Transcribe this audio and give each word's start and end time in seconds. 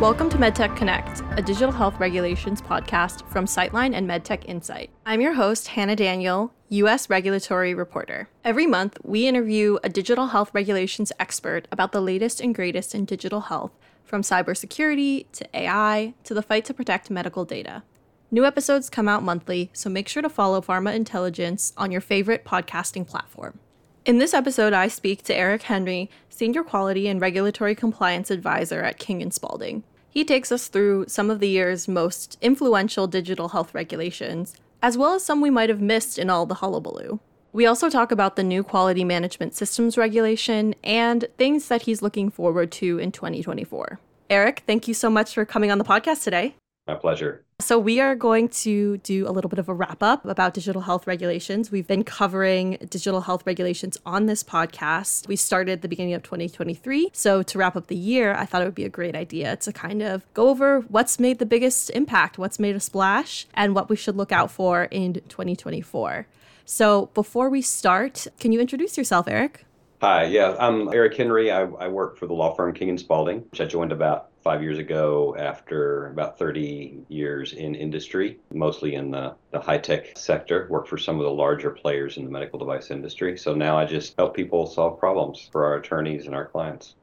Welcome 0.00 0.30
to 0.30 0.38
MedTech 0.38 0.78
Connect, 0.78 1.22
a 1.38 1.42
digital 1.42 1.70
health 1.70 2.00
regulations 2.00 2.62
podcast 2.62 3.28
from 3.28 3.44
Citeline 3.44 3.94
and 3.94 4.08
MedTech 4.08 4.46
Insight. 4.46 4.88
I'm 5.04 5.20
your 5.20 5.34
host, 5.34 5.68
Hannah 5.68 5.94
Daniel, 5.94 6.54
U.S. 6.70 7.10
regulatory 7.10 7.74
reporter. 7.74 8.30
Every 8.42 8.66
month, 8.66 8.96
we 9.04 9.28
interview 9.28 9.76
a 9.84 9.90
digital 9.90 10.28
health 10.28 10.52
regulations 10.54 11.12
expert 11.20 11.68
about 11.70 11.92
the 11.92 12.00
latest 12.00 12.40
and 12.40 12.54
greatest 12.54 12.94
in 12.94 13.04
digital 13.04 13.42
health, 13.42 13.72
from 14.02 14.22
cybersecurity 14.22 15.26
to 15.32 15.46
AI 15.52 16.14
to 16.24 16.32
the 16.32 16.40
fight 16.40 16.64
to 16.64 16.72
protect 16.72 17.10
medical 17.10 17.44
data. 17.44 17.82
New 18.30 18.46
episodes 18.46 18.88
come 18.88 19.06
out 19.06 19.22
monthly, 19.22 19.68
so 19.74 19.90
make 19.90 20.08
sure 20.08 20.22
to 20.22 20.30
follow 20.30 20.62
Pharma 20.62 20.94
Intelligence 20.94 21.74
on 21.76 21.92
your 21.92 22.00
favorite 22.00 22.46
podcasting 22.46 23.06
platform. 23.06 23.58
In 24.06 24.16
this 24.16 24.32
episode, 24.32 24.72
I 24.72 24.88
speak 24.88 25.22
to 25.24 25.36
Eric 25.36 25.62
Henry, 25.62 26.08
Senior 26.30 26.62
Quality 26.62 27.06
and 27.06 27.20
Regulatory 27.20 27.74
Compliance 27.74 28.30
Advisor 28.30 28.80
at 28.80 28.98
King 28.98 29.30
& 29.30 29.32
Spalding. 29.32 29.82
He 30.08 30.24
takes 30.24 30.50
us 30.50 30.68
through 30.68 31.04
some 31.08 31.28
of 31.28 31.38
the 31.38 31.48
year's 31.48 31.86
most 31.86 32.38
influential 32.40 33.06
digital 33.06 33.50
health 33.50 33.74
regulations, 33.74 34.56
as 34.82 34.96
well 34.96 35.12
as 35.12 35.22
some 35.22 35.42
we 35.42 35.50
might 35.50 35.68
have 35.68 35.82
missed 35.82 36.18
in 36.18 36.30
all 36.30 36.46
the 36.46 36.54
hullabaloo. 36.54 37.20
We 37.52 37.66
also 37.66 37.90
talk 37.90 38.10
about 38.10 38.36
the 38.36 38.42
new 38.42 38.62
quality 38.62 39.04
management 39.04 39.54
systems 39.54 39.98
regulation 39.98 40.74
and 40.82 41.26
things 41.36 41.68
that 41.68 41.82
he's 41.82 42.00
looking 42.00 42.30
forward 42.30 42.72
to 42.72 42.98
in 42.98 43.12
2024. 43.12 44.00
Eric, 44.30 44.62
thank 44.66 44.88
you 44.88 44.94
so 44.94 45.10
much 45.10 45.34
for 45.34 45.44
coming 45.44 45.70
on 45.70 45.76
the 45.76 45.84
podcast 45.84 46.24
today. 46.24 46.54
My 46.90 46.96
pleasure. 46.96 47.44
So, 47.60 47.78
we 47.78 48.00
are 48.00 48.16
going 48.16 48.48
to 48.48 48.96
do 48.98 49.28
a 49.28 49.30
little 49.30 49.48
bit 49.48 49.60
of 49.60 49.68
a 49.68 49.74
wrap 49.74 50.02
up 50.02 50.24
about 50.24 50.54
digital 50.54 50.82
health 50.82 51.06
regulations. 51.06 51.70
We've 51.70 51.86
been 51.86 52.02
covering 52.02 52.78
digital 52.88 53.20
health 53.20 53.46
regulations 53.46 53.96
on 54.04 54.26
this 54.26 54.42
podcast. 54.42 55.28
We 55.28 55.36
started 55.36 55.82
the 55.82 55.88
beginning 55.88 56.14
of 56.14 56.24
2023. 56.24 57.10
So, 57.12 57.44
to 57.44 57.58
wrap 57.58 57.76
up 57.76 57.86
the 57.86 57.94
year, 57.94 58.34
I 58.34 58.44
thought 58.44 58.62
it 58.62 58.64
would 58.64 58.74
be 58.74 58.86
a 58.86 58.88
great 58.88 59.14
idea 59.14 59.56
to 59.58 59.72
kind 59.72 60.02
of 60.02 60.24
go 60.34 60.48
over 60.48 60.80
what's 60.88 61.20
made 61.20 61.38
the 61.38 61.46
biggest 61.46 61.90
impact, 61.90 62.38
what's 62.38 62.58
made 62.58 62.74
a 62.74 62.80
splash, 62.80 63.46
and 63.54 63.72
what 63.72 63.88
we 63.88 63.94
should 63.94 64.16
look 64.16 64.32
out 64.32 64.50
for 64.50 64.84
in 64.84 65.14
2024. 65.28 66.26
So, 66.64 67.06
before 67.14 67.50
we 67.50 67.62
start, 67.62 68.26
can 68.40 68.50
you 68.50 68.60
introduce 68.60 68.98
yourself, 68.98 69.28
Eric? 69.28 69.64
Hi, 70.02 70.24
yeah, 70.24 70.56
I'm 70.58 70.90
Eric 70.94 71.14
Henry. 71.14 71.52
I, 71.52 71.60
I 71.60 71.88
work 71.88 72.16
for 72.16 72.26
the 72.26 72.32
law 72.32 72.54
firm 72.54 72.72
King 72.72 72.88
and 72.88 72.98
Spalding, 72.98 73.40
which 73.50 73.60
I 73.60 73.66
joined 73.66 73.92
about 73.92 74.30
five 74.42 74.62
years 74.62 74.78
ago 74.78 75.36
after 75.38 76.06
about 76.06 76.38
30 76.38 77.00
years 77.08 77.52
in 77.52 77.74
industry, 77.74 78.40
mostly 78.50 78.94
in 78.94 79.10
the, 79.10 79.34
the 79.50 79.60
high 79.60 79.76
tech 79.76 80.16
sector, 80.16 80.66
worked 80.70 80.88
for 80.88 80.96
some 80.96 81.18
of 81.18 81.24
the 81.24 81.30
larger 81.30 81.70
players 81.70 82.16
in 82.16 82.24
the 82.24 82.30
medical 82.30 82.58
device 82.58 82.90
industry. 82.90 83.36
So 83.36 83.54
now 83.54 83.76
I 83.76 83.84
just 83.84 84.14
help 84.16 84.34
people 84.34 84.66
solve 84.66 84.98
problems 84.98 85.46
for 85.52 85.66
our 85.66 85.74
attorneys 85.74 86.24
and 86.24 86.34
our 86.34 86.46
clients. 86.46 86.94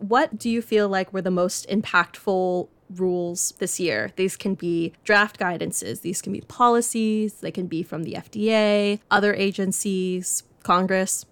What 0.00 0.36
do 0.36 0.50
you 0.50 0.62
feel 0.62 0.88
like 0.88 1.12
were 1.12 1.22
the 1.22 1.30
most 1.30 1.68
impactful 1.68 2.66
rules 2.96 3.54
this 3.58 3.80
year. 3.80 4.10
These 4.16 4.36
can 4.36 4.54
be 4.54 4.92
draft 5.04 5.38
guidances, 5.38 6.02
these 6.02 6.20
can 6.20 6.32
be 6.32 6.42
policies, 6.42 7.34
they 7.34 7.50
can 7.50 7.66
be 7.66 7.82
from 7.82 8.02
the 8.02 8.14
FDA, 8.14 9.00
other 9.10 9.32
agencies, 9.32 10.42
Congress. 10.62 11.24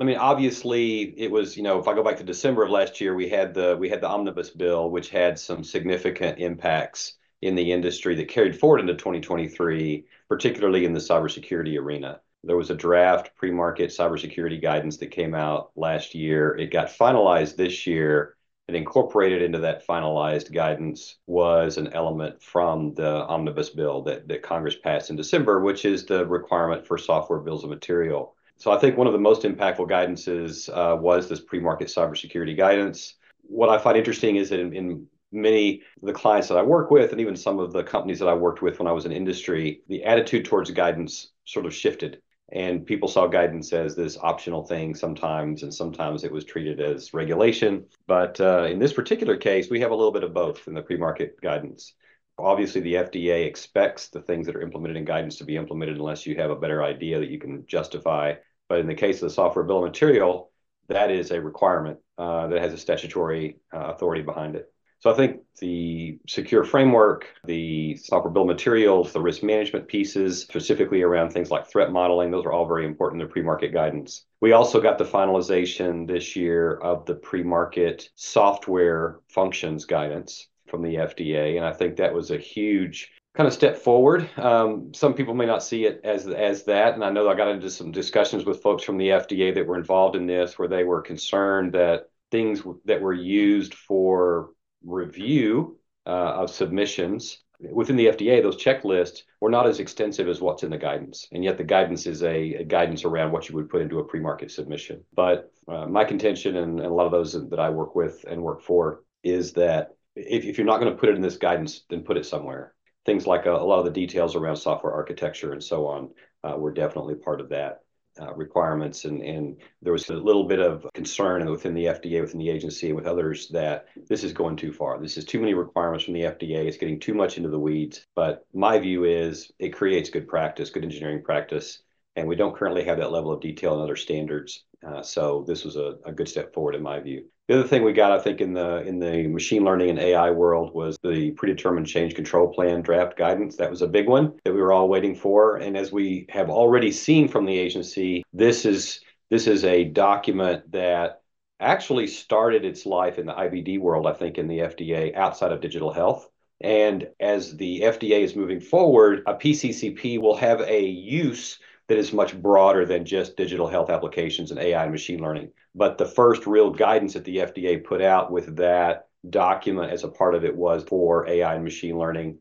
I 0.00 0.04
mean, 0.04 0.16
obviously, 0.16 1.02
it 1.18 1.30
was 1.30 1.56
you 1.56 1.62
know 1.62 1.78
if 1.78 1.88
I 1.88 1.94
go 1.94 2.02
back 2.02 2.16
to 2.18 2.24
December 2.24 2.64
of 2.64 2.70
last 2.70 3.00
year, 3.00 3.14
we 3.14 3.28
had 3.28 3.54
the 3.54 3.76
we 3.78 3.88
had 3.88 4.00
the 4.00 4.08
omnibus 4.08 4.50
bill, 4.50 4.90
which 4.90 5.10
had 5.10 5.38
some 5.38 5.64
significant 5.64 6.38
impacts 6.38 7.16
in 7.40 7.54
the 7.54 7.72
industry 7.72 8.14
that 8.16 8.28
carried 8.28 8.58
forward 8.58 8.80
into 8.80 8.94
2023, 8.94 10.04
particularly 10.28 10.84
in 10.84 10.92
the 10.92 11.00
cybersecurity 11.00 11.78
arena. 11.78 12.20
There 12.44 12.56
was 12.56 12.70
a 12.70 12.74
draft 12.74 13.34
pre-market 13.36 13.90
cybersecurity 13.90 14.60
guidance 14.60 14.96
that 14.98 15.08
came 15.08 15.34
out 15.34 15.70
last 15.76 16.14
year. 16.14 16.56
It 16.56 16.72
got 16.72 16.88
finalized 16.88 17.56
this 17.56 17.86
year, 17.86 18.36
and 18.68 18.76
incorporated 18.76 19.42
into 19.42 19.58
that 19.60 19.86
finalized 19.86 20.52
guidance 20.52 21.18
was 21.26 21.76
an 21.78 21.92
element 21.92 22.42
from 22.42 22.94
the 22.94 23.24
omnibus 23.26 23.70
bill 23.70 24.02
that, 24.02 24.28
that 24.28 24.42
Congress 24.42 24.76
passed 24.76 25.10
in 25.10 25.16
December, 25.16 25.60
which 25.60 25.84
is 25.84 26.06
the 26.06 26.26
requirement 26.26 26.86
for 26.86 26.98
software 26.98 27.40
bills 27.40 27.64
of 27.64 27.70
material 27.70 28.34
so 28.62 28.70
I 28.70 28.78
think 28.78 28.96
one 28.96 29.08
of 29.08 29.12
the 29.12 29.18
most 29.18 29.42
impactful 29.42 29.90
guidances 29.90 30.68
uh, 30.68 30.94
was 30.94 31.28
this 31.28 31.40
pre-market 31.40 31.88
cybersecurity 31.88 32.56
guidance. 32.56 33.14
What 33.40 33.68
I 33.68 33.76
find 33.76 33.98
interesting 33.98 34.36
is 34.36 34.50
that 34.50 34.60
in, 34.60 34.72
in 34.72 35.06
many 35.32 35.82
of 36.00 36.06
the 36.06 36.12
clients 36.12 36.46
that 36.46 36.56
I 36.56 36.62
work 36.62 36.88
with, 36.88 37.10
and 37.10 37.20
even 37.20 37.34
some 37.34 37.58
of 37.58 37.72
the 37.72 37.82
companies 37.82 38.20
that 38.20 38.28
I 38.28 38.34
worked 38.34 38.62
with 38.62 38.78
when 38.78 38.86
I 38.86 38.92
was 38.92 39.04
in 39.04 39.10
industry, 39.10 39.80
the 39.88 40.04
attitude 40.04 40.44
towards 40.44 40.70
guidance 40.70 41.32
sort 41.44 41.66
of 41.66 41.74
shifted. 41.74 42.22
And 42.52 42.86
people 42.86 43.08
saw 43.08 43.26
guidance 43.26 43.72
as 43.72 43.96
this 43.96 44.16
optional 44.16 44.64
thing 44.64 44.94
sometimes, 44.94 45.64
and 45.64 45.74
sometimes 45.74 46.22
it 46.22 46.30
was 46.30 46.44
treated 46.44 46.80
as 46.80 47.12
regulation. 47.12 47.86
But 48.06 48.40
uh, 48.40 48.68
in 48.70 48.78
this 48.78 48.92
particular 48.92 49.36
case, 49.36 49.70
we 49.70 49.80
have 49.80 49.90
a 49.90 49.96
little 49.96 50.12
bit 50.12 50.22
of 50.22 50.34
both 50.34 50.68
in 50.68 50.74
the 50.74 50.82
pre 50.82 50.96
market 50.96 51.40
guidance. 51.40 51.94
Obviously, 52.38 52.80
the 52.80 52.94
FDA 52.94 53.44
expects 53.44 54.06
the 54.06 54.22
things 54.22 54.46
that 54.46 54.54
are 54.54 54.62
implemented 54.62 54.98
in 54.98 55.04
guidance 55.04 55.38
to 55.38 55.44
be 55.44 55.56
implemented 55.56 55.96
unless 55.96 56.26
you 56.26 56.36
have 56.36 56.52
a 56.52 56.56
better 56.56 56.84
idea 56.84 57.18
that 57.18 57.28
you 57.28 57.40
can 57.40 57.66
justify 57.66 58.34
but 58.72 58.80
in 58.80 58.86
the 58.86 58.94
case 58.94 59.16
of 59.16 59.28
the 59.28 59.34
software 59.34 59.66
bill 59.66 59.80
of 59.80 59.84
material, 59.84 60.50
that 60.88 61.10
is 61.10 61.30
a 61.30 61.38
requirement 61.38 61.98
uh, 62.16 62.46
that 62.46 62.62
has 62.62 62.72
a 62.72 62.78
statutory 62.78 63.58
uh, 63.70 63.92
authority 63.92 64.22
behind 64.22 64.56
it. 64.56 64.72
So 65.00 65.12
I 65.12 65.14
think 65.14 65.42
the 65.58 66.18
secure 66.26 66.64
framework, 66.64 67.26
the 67.44 67.96
software 67.96 68.32
bill 68.32 68.44
of 68.44 68.48
materials, 68.48 69.12
the 69.12 69.20
risk 69.20 69.42
management 69.42 69.88
pieces, 69.88 70.40
specifically 70.40 71.02
around 71.02 71.32
things 71.32 71.50
like 71.50 71.66
threat 71.66 71.92
modeling, 71.92 72.30
those 72.30 72.46
are 72.46 72.52
all 72.52 72.66
very 72.66 72.86
important 72.86 73.20
in 73.20 73.28
the 73.28 73.30
pre-market 73.30 73.74
guidance. 73.74 74.24
We 74.40 74.52
also 74.52 74.80
got 74.80 74.96
the 74.96 75.04
finalization 75.04 76.06
this 76.06 76.34
year 76.34 76.76
of 76.76 77.04
the 77.04 77.16
pre-market 77.16 78.08
software 78.14 79.20
functions 79.28 79.84
guidance 79.84 80.48
from 80.66 80.80
the 80.80 80.94
FDA, 80.94 81.58
and 81.58 81.66
I 81.66 81.74
think 81.74 81.98
that 81.98 82.14
was 82.14 82.30
a 82.30 82.38
huge 82.38 83.10
kind 83.34 83.46
of 83.46 83.52
step 83.52 83.78
forward. 83.78 84.28
Um, 84.36 84.92
some 84.94 85.14
people 85.14 85.34
may 85.34 85.46
not 85.46 85.62
see 85.62 85.84
it 85.84 86.00
as 86.04 86.26
as 86.26 86.64
that, 86.64 86.94
and 86.94 87.04
I 87.04 87.10
know 87.10 87.28
I 87.28 87.34
got 87.34 87.48
into 87.48 87.70
some 87.70 87.90
discussions 87.90 88.44
with 88.44 88.62
folks 88.62 88.84
from 88.84 88.98
the 88.98 89.08
FDA 89.08 89.54
that 89.54 89.66
were 89.66 89.78
involved 89.78 90.16
in 90.16 90.26
this, 90.26 90.58
where 90.58 90.68
they 90.68 90.84
were 90.84 91.02
concerned 91.02 91.72
that 91.72 92.08
things 92.30 92.62
that 92.84 93.00
were 93.00 93.12
used 93.12 93.74
for 93.74 94.50
review 94.84 95.78
uh, 96.06 96.10
of 96.10 96.50
submissions 96.50 97.38
within 97.70 97.96
the 97.96 98.06
FDA, 98.06 98.42
those 98.42 98.62
checklists 98.62 99.22
were 99.40 99.50
not 99.50 99.66
as 99.66 99.78
extensive 99.78 100.28
as 100.28 100.40
what's 100.40 100.62
in 100.62 100.70
the 100.70 100.78
guidance, 100.78 101.28
and 101.32 101.44
yet 101.44 101.56
the 101.56 101.64
guidance 101.64 102.06
is 102.06 102.22
a, 102.22 102.54
a 102.54 102.64
guidance 102.64 103.04
around 103.04 103.32
what 103.32 103.48
you 103.48 103.54
would 103.54 103.68
put 103.68 103.82
into 103.82 104.00
a 104.00 104.04
pre-market 104.04 104.50
submission. 104.50 105.04
But 105.14 105.52
uh, 105.68 105.86
my 105.86 106.04
contention, 106.04 106.56
and, 106.56 106.80
and 106.80 106.88
a 106.88 106.92
lot 106.92 107.06
of 107.06 107.12
those 107.12 107.32
that 107.32 107.60
I 107.60 107.70
work 107.70 107.94
with 107.94 108.24
and 108.28 108.42
work 108.42 108.62
for, 108.62 109.04
is 109.22 109.52
that 109.52 109.94
if, 110.16 110.44
if 110.44 110.58
you're 110.58 110.66
not 110.66 110.80
going 110.80 110.92
to 110.92 110.98
put 110.98 111.08
it 111.08 111.16
in 111.16 111.22
this 111.22 111.36
guidance, 111.36 111.84
then 111.88 112.02
put 112.02 112.16
it 112.16 112.26
somewhere 112.26 112.74
things 113.04 113.26
like 113.26 113.46
a, 113.46 113.52
a, 113.52 113.64
lot 113.64 113.78
of 113.78 113.84
the 113.84 113.90
details 113.90 114.36
around 114.36 114.56
software 114.56 114.92
architecture 114.92 115.52
and 115.52 115.62
so 115.62 115.86
on 115.86 116.10
uh, 116.44 116.56
were 116.56 116.72
definitely 116.72 117.14
part 117.14 117.40
of 117.40 117.48
that 117.48 117.82
uh, 118.20 118.32
requirements. 118.34 119.04
And, 119.04 119.22
and 119.22 119.56
there 119.80 119.92
was 119.92 120.08
a 120.10 120.14
little 120.14 120.44
bit 120.44 120.60
of 120.60 120.86
concern 120.94 121.48
within 121.50 121.74
the 121.74 121.86
FDA, 121.86 122.20
within 122.20 122.38
the 122.38 122.50
agency, 122.50 122.88
and 122.88 122.96
with 122.96 123.06
others 123.06 123.48
that 123.48 123.86
this 124.08 124.24
is 124.24 124.32
going 124.32 124.56
too 124.56 124.72
far. 124.72 125.00
This 125.00 125.16
is 125.16 125.24
too 125.24 125.40
many 125.40 125.54
requirements 125.54 126.04
from 126.04 126.14
the 126.14 126.22
FDA. 126.22 126.66
It's 126.66 126.76
getting 126.76 127.00
too 127.00 127.14
much 127.14 127.36
into 127.36 127.48
the 127.48 127.58
weeds. 127.58 128.06
But 128.14 128.46
my 128.52 128.78
view 128.78 129.04
is 129.04 129.50
it 129.58 129.70
creates 129.70 130.10
good 130.10 130.28
practice, 130.28 130.70
good 130.70 130.84
engineering 130.84 131.22
practice. 131.22 131.82
And 132.14 132.28
we 132.28 132.36
don't 132.36 132.54
currently 132.54 132.84
have 132.84 132.98
that 132.98 133.12
level 133.12 133.32
of 133.32 133.40
detail 133.40 133.74
in 133.74 133.80
other 133.80 133.96
standards. 133.96 134.64
Uh, 134.86 135.02
so 135.02 135.44
this 135.46 135.64
was 135.64 135.76
a, 135.76 135.96
a 136.04 136.12
good 136.12 136.28
step 136.28 136.52
forward 136.52 136.74
in 136.74 136.82
my 136.82 137.00
view. 137.00 137.24
The 137.48 137.58
other 137.58 137.68
thing 137.68 137.82
we 137.82 137.92
got, 137.92 138.12
I 138.12 138.20
think, 138.20 138.40
in 138.40 138.52
the 138.52 138.82
in 138.82 139.00
the 139.00 139.26
machine 139.26 139.64
learning 139.64 139.90
and 139.90 139.98
AI 139.98 140.30
world 140.30 140.72
was 140.74 140.96
the 141.02 141.32
predetermined 141.32 141.88
change 141.88 142.14
control 142.14 142.48
plan 142.48 142.82
draft 142.82 143.16
guidance. 143.16 143.56
That 143.56 143.70
was 143.70 143.82
a 143.82 143.88
big 143.88 144.08
one 144.08 144.34
that 144.44 144.54
we 144.54 144.60
were 144.60 144.72
all 144.72 144.88
waiting 144.88 145.14
for. 145.14 145.56
And 145.56 145.76
as 145.76 145.90
we 145.90 146.26
have 146.28 146.50
already 146.50 146.92
seen 146.92 147.28
from 147.28 147.44
the 147.44 147.58
agency, 147.58 148.22
this 148.32 148.64
is 148.64 149.00
this 149.28 149.46
is 149.46 149.64
a 149.64 149.84
document 149.84 150.70
that 150.72 151.22
actually 151.58 152.06
started 152.06 152.64
its 152.64 152.86
life 152.86 153.18
in 153.18 153.26
the 153.26 153.32
IVD 153.32 153.80
world, 153.80 154.06
I 154.06 154.12
think, 154.12 154.38
in 154.38 154.46
the 154.46 154.58
FDA 154.60 155.14
outside 155.16 155.52
of 155.52 155.60
digital 155.60 155.92
health. 155.92 156.28
And 156.60 157.08
as 157.18 157.56
the 157.56 157.80
FDA 157.80 158.22
is 158.22 158.36
moving 158.36 158.60
forward, 158.60 159.24
a 159.26 159.34
PCCP 159.34 160.20
will 160.20 160.36
have 160.36 160.60
a 160.60 160.80
use 160.80 161.58
that 161.92 161.98
is 161.98 162.14
much 162.14 162.40
broader 162.40 162.86
than 162.86 163.04
just 163.04 163.36
digital 163.36 163.68
health 163.68 163.90
applications 163.90 164.50
and 164.50 164.58
AI 164.58 164.82
and 164.82 164.92
machine 164.92 165.20
learning. 165.20 165.50
But 165.74 165.98
the 165.98 166.06
first 166.06 166.46
real 166.46 166.70
guidance 166.70 167.12
that 167.12 167.24
the 167.24 167.36
FDA 167.36 167.84
put 167.84 168.00
out 168.00 168.32
with 168.32 168.56
that 168.56 169.08
document 169.28 169.92
as 169.92 170.02
a 170.02 170.08
part 170.08 170.34
of 170.34 170.42
it 170.42 170.56
was 170.56 170.84
for 170.84 171.28
AI 171.28 171.54
and 171.54 171.62
machine 171.62 171.98
learning. 171.98 172.38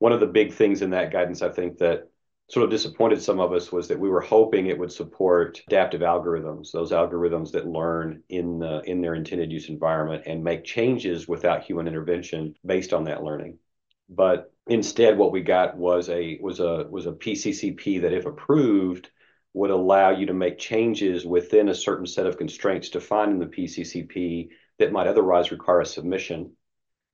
One 0.00 0.10
of 0.10 0.18
the 0.18 0.26
big 0.26 0.52
things 0.52 0.82
in 0.82 0.90
that 0.90 1.12
guidance, 1.12 1.42
I 1.42 1.48
think, 1.48 1.78
that 1.78 2.08
sort 2.50 2.64
of 2.64 2.70
disappointed 2.70 3.22
some 3.22 3.38
of 3.38 3.52
us 3.52 3.70
was 3.70 3.86
that 3.86 4.00
we 4.00 4.08
were 4.08 4.20
hoping 4.20 4.66
it 4.66 4.78
would 4.78 4.90
support 4.90 5.62
adaptive 5.68 6.00
algorithms, 6.00 6.72
those 6.72 6.90
algorithms 6.90 7.52
that 7.52 7.68
learn 7.68 8.24
in 8.28 8.58
the, 8.58 8.80
in 8.80 9.00
their 9.00 9.14
intended 9.14 9.52
use 9.52 9.68
environment 9.68 10.24
and 10.26 10.42
make 10.42 10.64
changes 10.64 11.28
without 11.28 11.62
human 11.62 11.86
intervention 11.86 12.56
based 12.66 12.92
on 12.92 13.04
that 13.04 13.22
learning. 13.22 13.58
But 14.08 14.52
instead, 14.66 15.18
what 15.18 15.32
we 15.32 15.42
got 15.42 15.76
was 15.76 16.08
a 16.08 16.38
was 16.40 16.60
a 16.60 16.86
was 16.90 17.06
a 17.06 17.12
PCCP 17.12 18.02
that, 18.02 18.12
if 18.12 18.26
approved, 18.26 19.10
would 19.54 19.70
allow 19.70 20.10
you 20.10 20.26
to 20.26 20.34
make 20.34 20.58
changes 20.58 21.26
within 21.26 21.68
a 21.68 21.74
certain 21.74 22.06
set 22.06 22.26
of 22.26 22.38
constraints 22.38 22.90
defined 22.90 23.32
in 23.32 23.38
the 23.38 23.46
PCCP 23.46 24.48
that 24.78 24.92
might 24.92 25.06
otherwise 25.06 25.50
require 25.50 25.80
a 25.80 25.86
submission. 25.86 26.56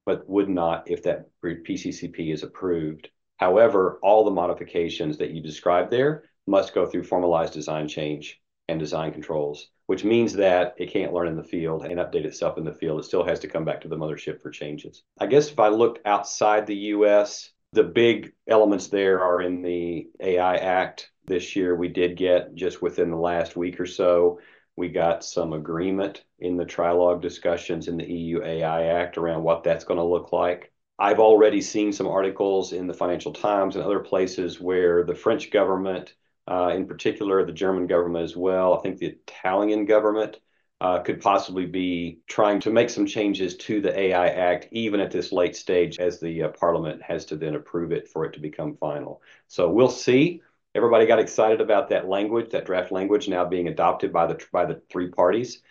but 0.07 0.29
would 0.29 0.49
not 0.49 0.91
if 0.91 1.03
that 1.05 1.29
PCCP 1.43 2.33
is 2.33 2.43
approved. 2.43 3.09
However, 3.39 3.99
all 4.03 4.25
the 4.25 4.31
modifications 4.31 5.19
that 5.19 5.31
you 5.31 5.41
described 5.41 5.91
there 5.91 6.25
must 6.47 6.75
go 6.75 6.87
through 6.87 7.05
formalized 7.05 7.55
design 7.55 7.89
change 7.89 8.41
and 8.69 8.81
design 8.81 9.13
controls, 9.13 9.69
which 9.87 10.05
means 10.05 10.33
that 10.35 10.75
it 10.79 10.91
can't 10.91 11.13
learn 11.13 11.29
in 11.29 11.37
the 11.37 11.45
field 11.45 11.85
and 11.85 11.99
update 11.99 12.25
itself 12.25 12.59
in 12.59 12.65
the 12.65 12.73
field. 12.73 13.01
It 13.01 13.05
still 13.05 13.25
has 13.25 13.41
to 13.41 13.49
come 13.49 13.65
back 13.65 13.81
to 13.83 13.89
the 13.89 13.97
mothership 13.97 14.41
for 14.41 14.51
changes. 14.51 15.03
I 15.19 15.27
guess 15.27 15.51
if 15.51 15.59
I 15.59 15.69
look 15.69 16.01
outside 16.05 16.67
the 16.67 16.77
US, 16.77 17.51
the 17.73 17.85
big 17.85 18.33
elements 18.49 18.89
there 18.89 19.21
are 19.21 19.43
in 19.43 19.63
the 19.63 20.09
AI 20.21 20.57
Act. 20.57 21.11
This 21.27 21.57
year, 21.57 21.75
we 21.75 21.89
did 21.89 22.17
get 22.17 22.55
just 22.55 22.83
within 22.83 23.11
the 23.11 23.17
last 23.17 23.57
week 23.57 23.81
or 23.81 23.87
so, 23.87 24.39
we 24.77 24.89
got 24.89 25.25
some 25.25 25.53
agreement 25.53 26.25
in 26.41 26.57
the 26.57 26.65
trilogue 26.65 27.23
discussions 27.23 27.89
in 27.89 27.97
the 27.97 28.11
EU 28.11 28.43
AI 28.43 28.87
Act 28.87 29.17
around 29.17 29.43
what 29.43 29.65
that's 29.65 29.85
going 29.85 29.99
to 29.99 30.05
look 30.05 30.33
like. 30.33 30.73
I've 30.99 31.21
already 31.21 31.61
seen 31.61 31.93
some 31.93 32.07
articles 32.07 32.73
in 32.73 32.87
the 32.87 32.95
Financial 32.95 33.33
Times 33.33 33.77
and 33.77 33.85
other 33.85 34.01
places 34.01 34.61
where 34.61 35.05
the 35.05 35.15
French 35.15 35.51
government, 35.51 36.15
in 36.49 36.87
particular, 36.87 37.45
the 37.45 37.53
German 37.53 37.87
government 37.87 38.25
as 38.25 38.37
well, 38.37 38.75
I 38.75 38.83
think 38.83 38.99
the 38.99 39.07
Italian 39.07 39.87
government 39.87 40.39
uh, 40.81 40.99
could 40.99 41.21
possibly 41.21 41.67
be 41.67 42.19
trying 42.27 42.61
to 42.61 42.71
make 42.71 42.91
some 42.91 43.07
changes 43.07 43.57
to 43.57 43.81
the 43.81 43.99
AI 43.99 44.29
Act, 44.29 44.69
even 44.73 45.01
at 45.01 45.11
this 45.11 45.33
late 45.33 45.57
stage, 45.57 45.99
as 45.99 46.21
the 46.21 46.43
uh, 46.43 46.49
Parliament 46.49 47.01
has 47.03 47.25
to 47.27 47.37
then 47.37 47.55
approve 47.55 47.93
it 47.93 48.09
for 48.09 48.25
it 48.25 48.35
to 48.35 48.41
become 48.41 48.77
final. 48.77 49.23
So 49.49 49.71
we'll 49.71 49.89
see. 49.89 50.43
Everybody 50.75 51.07
got 51.07 51.21
excited 51.21 51.61
about 51.61 51.89
that 51.89 52.09
language, 52.09 52.51
that 52.51 52.67
draft 52.67 52.91
language 52.91 53.29
now 53.29 53.45
being 53.45 53.69
adopted 53.69 54.13
by 54.13 54.27
the 54.27 54.45
by 54.53 54.67
the 54.67 54.83
three 54.91 55.09
parties, 55.09 55.63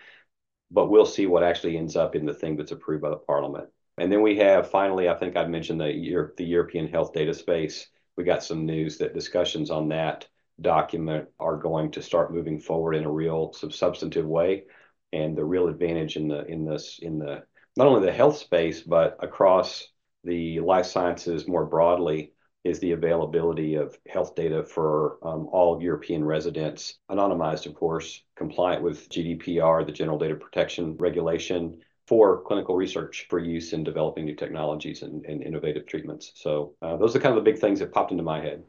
but 0.71 0.89
we'll 0.89 1.05
see 1.05 1.27
what 1.27 1.43
actually 1.43 1.77
ends 1.77 1.95
up 1.95 2.15
in 2.15 2.25
the 2.25 2.33
thing 2.33 2.55
that's 2.55 2.71
approved 2.71 3.03
by 3.03 3.09
the 3.09 3.17
Parliament. 3.17 3.69
And 3.97 4.11
then 4.11 4.21
we 4.21 4.37
have 4.37 4.71
finally, 4.71 5.09
I 5.09 5.15
think 5.15 5.35
I'd 5.35 5.49
mentioned 5.49 5.81
the 5.81 5.93
Europe, 5.93 6.37
the 6.37 6.45
European 6.45 6.87
health 6.87 7.13
data 7.13 7.33
space. 7.33 7.87
We 8.15 8.23
got 8.23 8.43
some 8.43 8.65
news 8.65 8.97
that 8.97 9.13
discussions 9.13 9.69
on 9.69 9.89
that 9.89 10.27
document 10.61 11.27
are 11.39 11.57
going 11.57 11.91
to 11.91 12.01
start 12.01 12.33
moving 12.33 12.59
forward 12.59 12.93
in 12.93 13.05
a 13.05 13.11
real 13.11 13.53
substantive 13.53 14.25
way. 14.25 14.63
And 15.11 15.37
the 15.37 15.45
real 15.45 15.67
advantage 15.67 16.15
in 16.15 16.27
the 16.27 16.45
in 16.45 16.65
this 16.65 16.99
in 17.01 17.19
the 17.19 17.43
not 17.77 17.87
only 17.87 18.05
the 18.05 18.11
health 18.11 18.37
space 18.37 18.81
but 18.81 19.17
across 19.19 19.87
the 20.23 20.59
life 20.59 20.85
sciences 20.85 21.47
more 21.47 21.65
broadly 21.65 22.33
is 22.63 22.79
the 22.79 22.93
availability 22.93 23.75
of 23.75 23.97
health 24.07 24.35
data 24.35 24.63
for 24.63 25.17
um, 25.21 25.47
all 25.51 25.81
European 25.81 26.23
residents, 26.23 26.97
anonymized, 27.11 27.65
of 27.65 27.75
course, 27.75 28.23
compliant 28.37 28.81
with 28.81 29.09
GDPR, 29.09 29.85
the 29.85 29.91
General 29.91 30.17
Data 30.17 30.35
Protection 30.35 30.95
Regulation, 30.97 31.81
for 32.07 32.41
clinical 32.43 32.75
research 32.75 33.27
for 33.29 33.39
use 33.39 33.73
in 33.73 33.83
developing 33.83 34.25
new 34.25 34.35
technologies 34.35 35.03
and, 35.03 35.25
and 35.25 35.41
innovative 35.41 35.85
treatments. 35.85 36.31
So 36.35 36.73
uh, 36.81 36.97
those 36.97 37.15
are 37.15 37.19
kind 37.19 37.37
of 37.37 37.43
the 37.43 37.49
big 37.49 37.59
things 37.59 37.79
that 37.79 37.93
popped 37.93 38.11
into 38.11 38.23
my 38.23 38.41
head. 38.41 38.63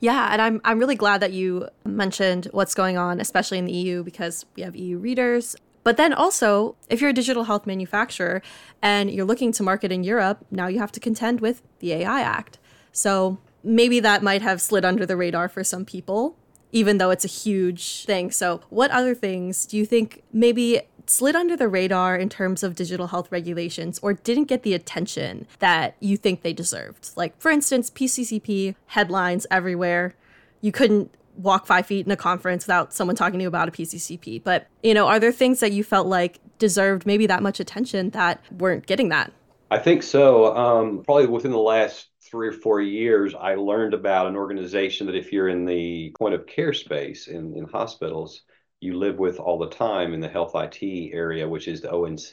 Yeah, 0.00 0.28
and 0.32 0.42
I'm 0.42 0.60
I'm 0.64 0.78
really 0.78 0.94
glad 0.94 1.20
that 1.22 1.32
you 1.32 1.68
mentioned 1.84 2.48
what's 2.52 2.74
going 2.74 2.98
on, 2.98 3.20
especially 3.20 3.58
in 3.58 3.64
the 3.64 3.72
EU, 3.72 4.02
because 4.02 4.44
we 4.54 4.62
have 4.62 4.76
EU 4.76 4.98
readers. 4.98 5.56
But 5.84 5.96
then 5.96 6.12
also, 6.12 6.74
if 6.90 7.00
you're 7.00 7.10
a 7.10 7.14
digital 7.14 7.44
health 7.44 7.64
manufacturer 7.66 8.42
and 8.82 9.08
you're 9.10 9.24
looking 9.24 9.52
to 9.52 9.62
market 9.62 9.92
in 9.92 10.02
Europe, 10.02 10.44
now 10.50 10.66
you 10.66 10.80
have 10.80 10.90
to 10.92 11.00
contend 11.00 11.40
with 11.40 11.62
the 11.78 11.92
AI 11.92 12.22
Act. 12.22 12.58
So 12.90 13.38
maybe 13.62 14.00
that 14.00 14.22
might 14.22 14.42
have 14.42 14.60
slid 14.60 14.84
under 14.84 15.06
the 15.06 15.16
radar 15.16 15.48
for 15.48 15.62
some 15.62 15.84
people, 15.84 16.36
even 16.72 16.98
though 16.98 17.10
it's 17.10 17.24
a 17.24 17.28
huge 17.28 18.04
thing. 18.04 18.30
So, 18.30 18.60
what 18.68 18.90
other 18.90 19.14
things 19.14 19.64
do 19.64 19.76
you 19.76 19.86
think 19.86 20.22
maybe 20.32 20.82
slid 21.06 21.36
under 21.36 21.56
the 21.56 21.68
radar 21.68 22.16
in 22.16 22.28
terms 22.28 22.62
of 22.62 22.74
digital 22.74 23.08
health 23.08 23.30
regulations 23.30 23.98
or 24.02 24.12
didn't 24.12 24.44
get 24.44 24.62
the 24.62 24.74
attention 24.74 25.46
that 25.58 25.96
you 26.00 26.16
think 26.16 26.42
they 26.42 26.52
deserved. 26.52 27.10
Like, 27.16 27.38
for 27.40 27.50
instance, 27.50 27.90
PCCP 27.90 28.74
headlines 28.86 29.46
everywhere. 29.50 30.14
You 30.60 30.72
couldn't 30.72 31.14
walk 31.36 31.66
five 31.66 31.86
feet 31.86 32.06
in 32.06 32.12
a 32.12 32.16
conference 32.16 32.66
without 32.66 32.92
someone 32.92 33.16
talking 33.16 33.38
to 33.38 33.42
you 33.42 33.48
about 33.48 33.68
a 33.68 33.72
PCCP. 33.72 34.42
But, 34.42 34.66
you 34.82 34.94
know, 34.94 35.06
are 35.06 35.20
there 35.20 35.32
things 35.32 35.60
that 35.60 35.72
you 35.72 35.84
felt 35.84 36.06
like 36.06 36.40
deserved 36.58 37.06
maybe 37.06 37.26
that 37.26 37.42
much 37.42 37.60
attention 37.60 38.10
that 38.10 38.42
weren't 38.58 38.86
getting 38.86 39.10
that? 39.10 39.32
I 39.70 39.78
think 39.78 40.02
so. 40.02 40.56
Um, 40.56 41.02
probably 41.04 41.26
within 41.26 41.50
the 41.50 41.58
last 41.58 42.08
three 42.22 42.48
or 42.48 42.52
four 42.52 42.80
years, 42.80 43.34
I 43.34 43.54
learned 43.54 43.94
about 43.94 44.26
an 44.26 44.36
organization 44.36 45.06
that 45.06 45.16
if 45.16 45.32
you're 45.32 45.48
in 45.48 45.64
the 45.64 46.14
point 46.18 46.34
of 46.34 46.46
care 46.46 46.72
space 46.72 47.28
in, 47.28 47.54
in 47.56 47.64
hospitals, 47.64 48.42
you 48.80 48.98
live 48.98 49.18
with 49.18 49.38
all 49.38 49.58
the 49.58 49.70
time 49.70 50.12
in 50.12 50.20
the 50.20 50.28
health 50.28 50.52
IT 50.54 50.82
area, 51.12 51.48
which 51.48 51.68
is 51.68 51.80
the 51.80 51.90
ONC, 51.90 52.30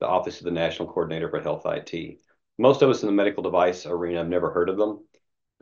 the 0.00 0.06
Office 0.06 0.38
of 0.38 0.44
the 0.44 0.50
National 0.50 0.88
Coordinator 0.88 1.28
for 1.28 1.40
Health 1.40 1.66
IT. 1.66 2.20
Most 2.58 2.82
of 2.82 2.90
us 2.90 3.02
in 3.02 3.06
the 3.06 3.12
medical 3.12 3.42
device 3.42 3.86
arena 3.86 4.18
have 4.18 4.28
never 4.28 4.50
heard 4.50 4.68
of 4.68 4.76
them. 4.76 5.04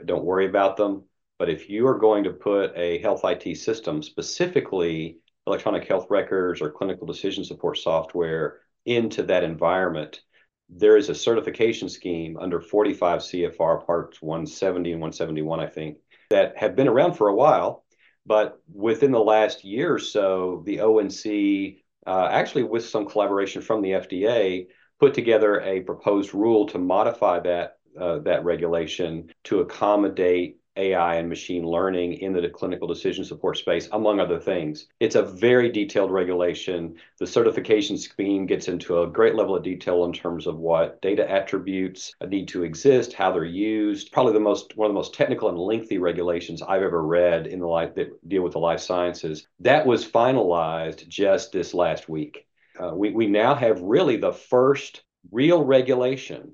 Don't 0.04 0.24
worry 0.24 0.46
about 0.46 0.76
them. 0.76 1.04
But 1.38 1.50
if 1.50 1.68
you 1.68 1.86
are 1.86 1.98
going 1.98 2.24
to 2.24 2.30
put 2.30 2.72
a 2.76 2.98
health 2.98 3.22
IT 3.24 3.56
system, 3.58 4.02
specifically 4.02 5.18
electronic 5.46 5.86
health 5.86 6.06
records 6.08 6.62
or 6.62 6.70
clinical 6.70 7.06
decision 7.06 7.44
support 7.44 7.78
software, 7.78 8.60
into 8.86 9.22
that 9.24 9.44
environment, 9.44 10.20
there 10.68 10.96
is 10.96 11.08
a 11.08 11.14
certification 11.14 11.88
scheme 11.88 12.38
under 12.38 12.60
45 12.60 13.20
CFR 13.20 13.84
Parts 13.84 14.22
170 14.22 14.92
and 14.92 15.00
171, 15.00 15.60
I 15.60 15.66
think, 15.66 15.98
that 16.30 16.56
have 16.56 16.74
been 16.74 16.88
around 16.88 17.14
for 17.14 17.28
a 17.28 17.34
while 17.34 17.84
but 18.26 18.60
within 18.72 19.12
the 19.12 19.20
last 19.20 19.64
year 19.64 19.94
or 19.94 19.98
so, 19.98 20.62
the 20.66 20.80
ONC, 20.80 21.78
uh, 22.06 22.28
actually 22.30 22.64
with 22.64 22.84
some 22.84 23.06
collaboration 23.06 23.62
from 23.62 23.82
the 23.82 23.90
FDA, 23.90 24.66
put 24.98 25.14
together 25.14 25.60
a 25.60 25.80
proposed 25.80 26.34
rule 26.34 26.66
to 26.66 26.78
modify 26.78 27.40
that 27.40 27.78
uh, 27.98 28.18
that 28.18 28.44
regulation 28.44 29.30
to 29.44 29.60
accommodate 29.60 30.58
AI 30.76 31.16
and 31.16 31.28
machine 31.28 31.64
learning 31.64 32.14
in 32.14 32.32
the 32.32 32.48
clinical 32.48 32.86
decision 32.86 33.24
support 33.24 33.56
space, 33.56 33.88
among 33.92 34.20
other 34.20 34.38
things. 34.38 34.86
It's 35.00 35.16
a 35.16 35.22
very 35.22 35.70
detailed 35.70 36.10
regulation. 36.10 36.96
The 37.18 37.26
certification 37.26 37.98
scheme 37.98 38.46
gets 38.46 38.68
into 38.68 39.02
a 39.02 39.06
great 39.06 39.34
level 39.34 39.56
of 39.56 39.62
detail 39.62 40.04
in 40.04 40.12
terms 40.12 40.46
of 40.46 40.58
what 40.58 41.00
data 41.02 41.28
attributes 41.30 42.14
need 42.26 42.48
to 42.48 42.62
exist, 42.62 43.12
how 43.12 43.32
they're 43.32 43.44
used. 43.44 44.12
Probably 44.12 44.32
the 44.32 44.40
most 44.40 44.76
one 44.76 44.86
of 44.86 44.90
the 44.90 44.98
most 44.98 45.14
technical 45.14 45.48
and 45.48 45.58
lengthy 45.58 45.98
regulations 45.98 46.62
I've 46.62 46.82
ever 46.82 47.02
read 47.02 47.46
in 47.46 47.60
the 47.60 47.66
life 47.66 47.94
that 47.94 48.28
deal 48.28 48.42
with 48.42 48.52
the 48.52 48.58
life 48.58 48.80
sciences. 48.80 49.46
That 49.60 49.86
was 49.86 50.06
finalized 50.06 51.08
just 51.08 51.52
this 51.52 51.74
last 51.74 52.08
week. 52.08 52.46
Uh, 52.78 52.92
we, 52.94 53.10
we 53.10 53.26
now 53.26 53.54
have 53.54 53.80
really 53.80 54.16
the 54.16 54.32
first 54.32 55.02
real 55.30 55.62
regulation 55.64 56.52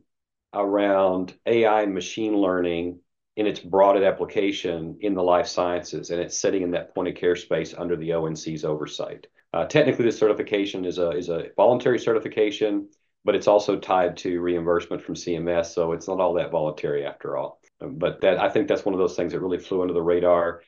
around 0.54 1.34
AI 1.46 1.82
and 1.82 1.94
machine 1.94 2.36
learning 2.36 3.00
in 3.36 3.46
its 3.46 3.60
broadened 3.60 4.04
application 4.04 4.98
in 5.00 5.14
the 5.14 5.22
life 5.22 5.46
sciences, 5.46 6.10
and 6.10 6.20
it's 6.20 6.36
sitting 6.36 6.62
in 6.62 6.72
that 6.72 6.94
point 6.94 7.08
of 7.08 7.14
care 7.14 7.36
space 7.36 7.74
under 7.76 7.96
the 7.96 8.10
ONC's 8.10 8.64
oversight. 8.64 9.26
Uh, 9.54 9.64
technically, 9.64 10.04
this 10.04 10.18
certification 10.18 10.84
is 10.84 10.98
a 10.98 11.10
is 11.10 11.28
a 11.28 11.50
voluntary 11.56 11.98
certification, 11.98 12.88
but 13.24 13.34
it's 13.34 13.48
also 13.48 13.78
tied 13.78 14.16
to 14.18 14.40
reimbursement 14.40 15.02
from 15.02 15.14
CMS, 15.14 15.66
so 15.66 15.92
it's 15.92 16.08
not 16.08 16.20
all 16.20 16.34
that 16.34 16.50
voluntary 16.50 17.06
after 17.06 17.36
all. 17.36 17.60
But 17.80 18.20
that 18.20 18.38
I 18.38 18.48
think 18.48 18.68
that's 18.68 18.84
one 18.84 18.94
of 18.94 19.00
those 19.00 19.16
things 19.16 19.32
that 19.32 19.40
really 19.40 19.58
flew 19.58 19.82
under 19.82 19.94
the 19.94 20.02
radar. 20.02 20.62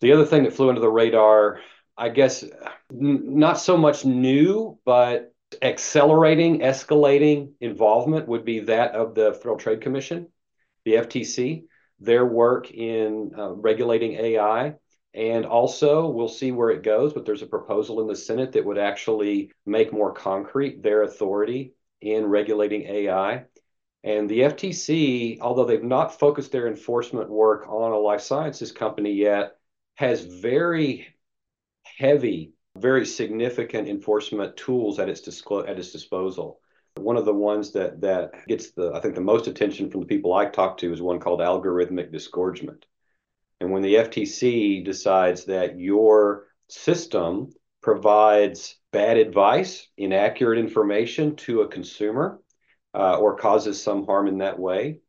The 0.00 0.12
other 0.12 0.24
thing 0.26 0.44
that 0.44 0.52
flew 0.52 0.68
under 0.68 0.80
the 0.80 0.90
radar, 0.90 1.60
I 1.96 2.08
guess, 2.10 2.44
not 2.90 3.58
so 3.58 3.76
much 3.76 4.04
new, 4.04 4.78
but 4.84 5.32
accelerating, 5.62 6.60
escalating 6.60 7.52
involvement 7.60 8.28
would 8.28 8.44
be 8.44 8.60
that 8.60 8.92
of 8.92 9.14
the 9.14 9.32
Federal 9.34 9.56
Trade 9.56 9.80
Commission, 9.80 10.28
the 10.84 10.94
FTC 10.94 11.64
their 12.00 12.26
work 12.26 12.70
in 12.70 13.32
uh, 13.36 13.52
regulating 13.52 14.14
AI. 14.14 14.74
And 15.14 15.46
also, 15.46 16.08
we'll 16.08 16.28
see 16.28 16.50
where 16.50 16.70
it 16.70 16.82
goes, 16.82 17.12
but 17.12 17.24
there's 17.24 17.42
a 17.42 17.46
proposal 17.46 18.00
in 18.00 18.08
the 18.08 18.16
Senate 18.16 18.52
that 18.52 18.64
would 18.64 18.78
actually 18.78 19.52
make 19.64 19.92
more 19.92 20.12
concrete 20.12 20.82
their 20.82 21.02
authority 21.02 21.74
in 22.00 22.26
regulating 22.26 22.82
AI. 22.82 23.44
And 24.02 24.28
the 24.28 24.40
FTC, 24.40 25.38
although 25.40 25.64
they've 25.64 25.82
not 25.82 26.18
focused 26.18 26.52
their 26.52 26.66
enforcement 26.66 27.30
work 27.30 27.66
on 27.68 27.92
a 27.92 27.96
life 27.96 28.20
sciences 28.20 28.72
company 28.72 29.12
yet, 29.12 29.56
has 29.94 30.22
very 30.24 31.14
heavy, 31.84 32.52
very 32.76 33.06
significant 33.06 33.88
enforcement 33.88 34.56
tools 34.56 34.98
at 34.98 35.08
its, 35.08 35.22
disclo- 35.22 35.68
at 35.68 35.78
its 35.78 35.92
disposal. 35.92 36.60
One 37.04 37.18
of 37.18 37.26
the 37.26 37.34
ones 37.34 37.72
that 37.72 38.00
that 38.00 38.46
gets 38.48 38.72
the 38.72 38.92
I 38.94 39.00
think 39.00 39.14
the 39.14 39.20
most 39.20 39.46
attention 39.46 39.90
from 39.90 40.00
the 40.00 40.06
people 40.06 40.32
I 40.32 40.46
talk 40.46 40.78
to 40.78 40.92
is 40.92 41.02
one 41.02 41.20
called 41.20 41.40
algorithmic 41.40 42.10
disgorgement. 42.10 42.86
And 43.60 43.70
when 43.70 43.82
the 43.82 43.94
FTC 43.96 44.84
decides 44.84 45.44
that 45.44 45.78
your 45.78 46.46
system 46.68 47.52
provides 47.82 48.76
bad 48.90 49.18
advice, 49.18 49.86
inaccurate 49.98 50.58
information 50.58 51.36
to 51.36 51.60
a 51.60 51.68
consumer, 51.68 52.40
uh, 52.94 53.18
or 53.18 53.36
causes 53.36 53.82
some 53.82 54.06
harm 54.06 54.26
in 54.26 54.38
that 54.38 54.58
way, 54.58 55.00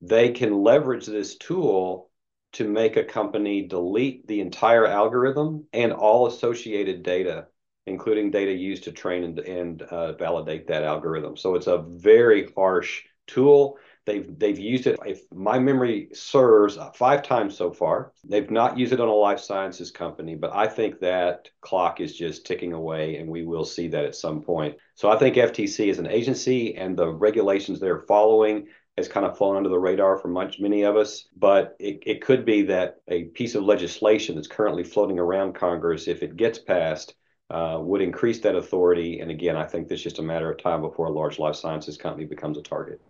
they 0.00 0.30
can 0.30 0.62
leverage 0.62 1.06
this 1.06 1.36
tool 1.36 2.10
to 2.54 2.68
make 2.68 2.96
a 2.96 3.04
company 3.04 3.66
delete 3.66 4.26
the 4.26 4.40
entire 4.40 4.86
algorithm 4.86 5.66
and 5.72 5.92
all 5.92 6.26
associated 6.26 7.02
data 7.02 7.46
including 7.86 8.30
data 8.30 8.52
used 8.52 8.84
to 8.84 8.92
train 8.92 9.24
and, 9.24 9.38
and 9.40 9.82
uh, 9.82 10.12
validate 10.14 10.66
that 10.66 10.82
algorithm. 10.82 11.36
So 11.36 11.54
it's 11.54 11.68
a 11.68 11.78
very 11.78 12.50
harsh 12.56 13.04
tool. 13.26 13.78
They've 14.04 14.38
they've 14.38 14.58
used 14.58 14.86
it, 14.86 14.98
if 15.04 15.22
my 15.32 15.58
memory 15.58 16.08
serves, 16.12 16.78
five 16.94 17.24
times 17.24 17.56
so 17.56 17.72
far. 17.72 18.12
They've 18.22 18.50
not 18.50 18.78
used 18.78 18.92
it 18.92 19.00
on 19.00 19.08
a 19.08 19.12
life 19.12 19.40
sciences 19.40 19.90
company, 19.90 20.36
but 20.36 20.54
I 20.54 20.68
think 20.68 21.00
that 21.00 21.50
clock 21.60 22.00
is 22.00 22.16
just 22.16 22.46
ticking 22.46 22.72
away, 22.72 23.16
and 23.16 23.28
we 23.28 23.44
will 23.44 23.64
see 23.64 23.88
that 23.88 24.04
at 24.04 24.14
some 24.14 24.42
point. 24.42 24.76
So 24.94 25.10
I 25.10 25.18
think 25.18 25.34
FTC 25.34 25.88
is 25.88 25.98
an 25.98 26.06
agency, 26.06 26.76
and 26.76 26.96
the 26.96 27.08
regulations 27.08 27.80
they're 27.80 28.04
following 28.06 28.68
has 28.96 29.08
kind 29.08 29.26
of 29.26 29.36
flown 29.36 29.56
under 29.56 29.68
the 29.68 29.78
radar 29.78 30.16
for 30.16 30.28
much 30.28 30.60
many 30.60 30.82
of 30.82 30.96
us. 30.96 31.26
But 31.36 31.76
it, 31.80 32.02
it 32.06 32.22
could 32.22 32.44
be 32.44 32.62
that 32.62 32.98
a 33.08 33.24
piece 33.24 33.56
of 33.56 33.64
legislation 33.64 34.36
that's 34.36 34.46
currently 34.46 34.84
floating 34.84 35.18
around 35.18 35.54
Congress, 35.54 36.06
if 36.06 36.22
it 36.22 36.36
gets 36.36 36.60
passed, 36.60 37.10
uh, 37.10 37.12
would 37.50 38.00
increase 38.02 38.40
that 38.40 38.56
authority. 38.56 39.20
And 39.20 39.30
again, 39.30 39.56
I 39.56 39.64
think 39.66 39.88
this 39.88 40.00
is 40.00 40.04
just 40.04 40.18
a 40.18 40.22
matter 40.22 40.50
of 40.50 40.62
time 40.62 40.80
before 40.82 41.06
a 41.06 41.12
large 41.12 41.38
life 41.38 41.56
sciences 41.56 41.96
company 41.96 42.26
becomes 42.26 42.58
a 42.58 42.62
target. 42.62 43.00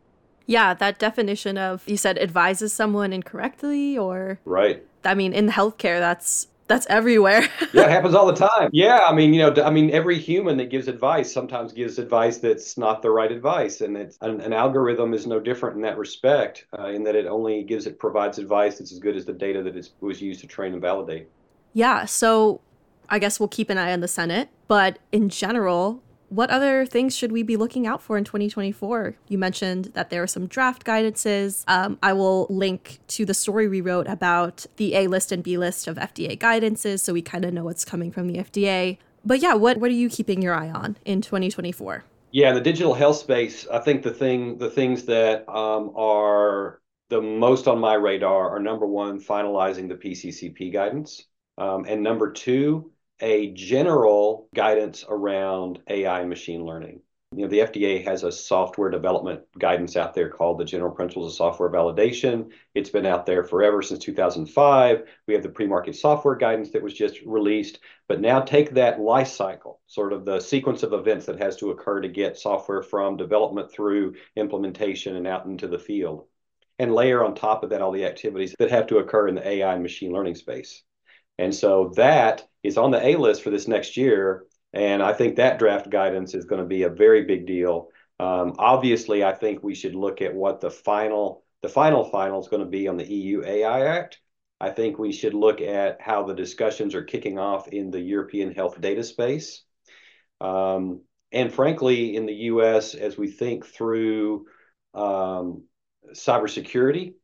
Yeah, 0.47 0.75
that 0.75 0.99
definition 0.99 1.59
of 1.59 1.83
you 1.89 1.97
said 1.97 2.19
advises 2.19 2.73
someone 2.73 3.13
incorrectly 3.13 3.99
or 3.99 4.41
Right. 4.45 4.87
I 5.05 5.15
mean 5.15 5.33
in 5.33 5.49
healthcare 5.49 5.99
that's 6.01 6.49
that's 6.69 6.87
everywhere. 6.89 7.49
yeah, 7.73 7.85
it 7.85 7.91
happens 7.91 8.15
all 8.15 8.27
the 8.27 8.35
time. 8.35 8.71
Yeah, 8.73 8.99
I 9.07 9.13
mean, 9.15 9.33
you 9.33 9.41
know, 9.41 9.63
I 9.63 9.71
mean, 9.71 9.91
every 9.91 10.19
human 10.19 10.57
that 10.57 10.71
gives 10.71 10.89
advice 10.89 11.33
sometimes 11.33 11.73
gives 11.73 11.99
advice 11.99 12.39
that's 12.39 12.77
not 12.77 13.03
the 13.03 13.11
right 13.11 13.31
advice, 13.31 13.81
and 13.83 13.97
it's 13.97 14.19
an, 14.21 14.41
an 14.41 14.53
algorithm 14.53 15.15
is 15.15 15.27
no 15.29 15.39
different 15.41 15.77
in 15.77 15.83
that 15.83 15.97
respect, 15.99 16.67
uh, 16.77 16.89
in 16.89 17.05
that 17.05 17.15
it 17.15 17.27
only 17.27 17.63
gives 17.65 17.87
it 17.87 17.99
provides 18.01 18.39
advice 18.39 18.79
that's 18.79 18.93
as 18.93 18.99
good 18.99 19.17
as 19.17 19.25
the 19.27 19.33
data 19.33 19.63
that 19.63 19.77
it 19.77 19.89
was 20.01 20.21
used 20.21 20.41
to 20.41 20.47
train 20.49 20.73
and 20.73 20.83
validate. 20.83 21.29
Yeah, 21.73 22.07
so 22.07 22.63
I 23.09 23.19
guess 23.19 23.41
we'll 23.41 23.49
keep 23.49 23.71
an 23.71 23.79
eye 23.79 23.93
on 23.93 24.01
the 24.01 24.09
Senate, 24.09 24.49
but 24.69 24.99
in 25.13 25.29
general, 25.29 26.03
what 26.29 26.51
other 26.51 26.85
things 26.87 27.17
should 27.17 27.31
we 27.31 27.43
be 27.43 27.57
looking 27.57 27.87
out 27.87 28.03
for 28.03 28.19
in 28.19 28.25
2024? 28.25 29.17
You 29.29 29.39
mentioned 29.39 29.87
that 29.95 30.11
there 30.11 30.23
are 30.23 30.27
some 30.27 30.47
draft 30.47 30.85
guidances. 30.85 31.63
Um, 31.69 31.99
I 32.03 32.13
will 32.13 32.47
link 32.51 32.99
to 33.09 33.25
the 33.25 33.35
story 33.35 33.69
we 33.69 33.81
wrote 33.81 34.09
about 34.09 34.67
the 34.77 34.97
A 34.97 35.07
list 35.07 35.31
and 35.31 35.43
B 35.43 35.57
list 35.57 35.87
of 35.87 35.97
FDA 35.97 36.37
guidances 36.37 37.01
so 37.01 37.13
we 37.13 37.23
kind 37.23 37.45
of 37.45 37.53
know 37.53 37.65
what's 37.65 37.85
coming 37.85 38.11
from 38.11 38.27
the 38.27 38.39
FDA. 38.39 38.99
But 39.25 39.41
yeah, 39.41 39.55
what, 39.55 39.79
what 39.79 39.91
are 39.91 39.95
you 39.95 40.09
keeping 40.09 40.43
your 40.43 40.55
eye 40.55 40.71
on 40.71 40.97
in 41.05 41.21
2024? 41.21 42.05
Yeah, 42.33 42.51
in 42.51 42.55
the 42.55 42.61
digital 42.61 42.95
health 42.95 43.17
space, 43.17 43.67
I 43.73 43.79
think 43.79 44.03
the 44.03 44.13
thing 44.13 44.59
the 44.59 44.69
things 44.69 45.05
that 45.05 45.49
um, 45.49 45.93
are 45.97 46.81
the 47.09 47.23
most 47.23 47.69
on 47.69 47.79
my 47.79 47.95
radar 47.95 48.51
are 48.51 48.61
number 48.61 48.87
one, 48.87 49.21
finalizing 49.21 49.89
the 49.89 49.95
PCCP 49.95 50.73
guidance, 50.73 51.25
um, 51.57 51.87
and 51.89 52.03
number 52.03 52.33
two, 52.33 52.91
a 53.21 53.53
general 53.53 54.49
guidance 54.55 55.05
around 55.09 55.81
AI 55.89 56.21
and 56.21 56.29
machine 56.29 56.65
learning. 56.65 57.01
You 57.35 57.43
know, 57.43 57.49
the 57.49 57.59
FDA 57.59 58.05
has 58.05 58.23
a 58.23 58.31
software 58.31 58.89
development 58.89 59.43
guidance 59.59 59.97
out 59.97 60.15
there 60.15 60.31
called 60.31 60.59
the 60.59 60.65
General 60.65 60.93
Principles 60.93 61.33
of 61.33 61.37
Software 61.37 61.71
Validation. 61.71 62.51
It's 62.75 62.89
been 62.89 63.05
out 63.05 63.27
there 63.27 63.43
forever 63.43 63.83
since 63.83 64.05
2005. 64.05 65.03
We 65.27 65.35
have 65.35 65.43
the 65.43 65.49
pre-market 65.49 65.97
software 65.97 66.37
guidance 66.37 66.71
that 66.71 66.83
was 66.83 66.95
just 66.95 67.21
released. 67.27 67.81
But 68.09 68.21
now 68.21 68.41
take 68.41 68.75
that 68.75 69.01
life 69.01 69.29
cycle, 69.29 69.81
sort 69.87 70.13
of 70.13 70.25
the 70.25 70.39
sequence 70.39 70.85
of 70.85 70.93
events 70.93 71.27
that 71.27 71.43
has 71.43 71.57
to 71.57 71.73
occur 71.73 72.01
to 72.01 72.09
get 72.09 72.39
software 72.39 72.83
from 72.83 73.17
development 73.17 73.73
through 73.73 74.15
implementation 74.37 75.17
and 75.17 75.27
out 75.27 75.47
into 75.47 75.67
the 75.67 75.81
field, 75.81 76.27
and 76.79 76.95
layer 76.95 77.25
on 77.25 77.35
top 77.35 77.65
of 77.65 77.71
that 77.71 77.83
all 77.83 77.93
the 77.93 78.07
activities 78.07 78.55
that 78.61 78.71
have 78.71 78.87
to 78.87 78.99
occur 78.99 79.27
in 79.27 79.35
the 79.35 79.47
AI 79.47 79.75
and 79.75 79.83
machine 79.83 80.13
learning 80.13 80.37
space. 80.37 80.85
And 81.39 81.55
so 81.55 81.93
that 81.97 82.47
is 82.63 82.79
on 82.79 82.91
the 82.91 83.05
A 83.05 83.17
list 83.17 83.43
for 83.43 83.51
this 83.51 83.69
next 83.69 83.97
year. 83.97 84.45
And 84.73 85.03
I 85.03 85.13
think 85.13 85.37
that 85.37 85.59
draft 85.59 85.91
guidance 85.91 86.35
is 86.35 86.45
going 86.45 86.61
to 86.61 86.67
be 86.67 86.83
a 86.83 86.91
very 86.91 87.25
big 87.25 87.47
deal. 87.47 87.89
Um, 88.19 88.55
obviously, 88.59 89.25
I 89.25 89.33
think 89.33 89.63
we 89.63 89.75
should 89.75 89.95
look 89.95 90.23
at 90.23 90.35
what 90.35 90.61
the 90.61 90.71
final 90.71 91.43
the 91.63 91.69
final 91.69 92.05
final 92.05 92.41
is 92.41 92.49
going 92.49 92.63
to 92.63 92.69
be 92.69 92.87
on 92.87 92.97
the 92.97 93.11
EU 93.11 93.43
AI 93.45 93.87
Act. 93.87 94.21
I 94.61 94.71
think 94.71 94.99
we 94.99 95.13
should 95.13 95.35
look 95.35 95.61
at 95.61 96.01
how 96.01 96.25
the 96.25 96.35
discussions 96.35 96.95
are 96.95 97.03
kicking 97.03 97.39
off 97.39 97.69
in 97.69 97.91
the 97.91 98.01
European 98.01 98.55
health 98.55 98.81
data 98.81 99.03
space. 99.05 99.63
Um, 100.41 101.03
and 101.33 101.53
frankly, 101.53 102.17
in 102.17 102.27
the 102.27 102.35
US, 102.35 102.95
as 102.95 103.19
we 103.19 103.31
think 103.31 103.67
through 103.67 104.47
um, 104.95 105.65
cybersecurity, 106.13 107.15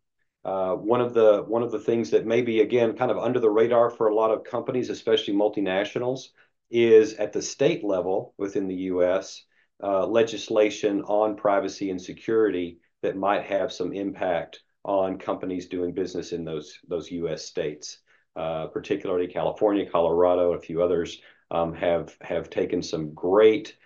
uh, 0.44 0.74
one 0.74 1.00
of 1.00 1.14
the 1.14 1.44
one 1.46 1.62
of 1.62 1.70
the 1.70 1.78
things 1.78 2.10
that 2.10 2.26
may 2.26 2.42
be 2.42 2.60
again 2.60 2.96
kind 2.96 3.10
of 3.10 3.18
under 3.18 3.38
the 3.38 3.50
radar 3.50 3.90
for 3.90 4.08
a 4.08 4.14
lot 4.14 4.30
of 4.30 4.44
companies, 4.44 4.90
especially 4.90 5.34
multinationals, 5.34 6.28
is 6.70 7.14
at 7.14 7.32
the 7.32 7.42
state 7.42 7.84
level 7.84 8.34
within 8.38 8.66
the 8.66 8.74
U.S. 8.74 9.44
Uh, 9.82 10.06
legislation 10.06 11.02
on 11.02 11.36
privacy 11.36 11.90
and 11.90 12.00
security 12.00 12.78
that 13.02 13.16
might 13.16 13.44
have 13.44 13.72
some 13.72 13.92
impact 13.92 14.60
on 14.84 15.18
companies 15.18 15.68
doing 15.68 15.92
business 15.92 16.32
in 16.32 16.44
those 16.44 16.78
those 16.88 17.10
U.S. 17.12 17.44
states, 17.44 17.98
uh, 18.34 18.66
particularly 18.66 19.28
California, 19.28 19.88
Colorado, 19.88 20.52
and 20.52 20.58
a 20.58 20.62
few 20.62 20.82
others 20.82 21.20
um, 21.52 21.72
have 21.74 22.16
have 22.20 22.50
taken 22.50 22.82
some 22.82 23.14
great 23.14 23.76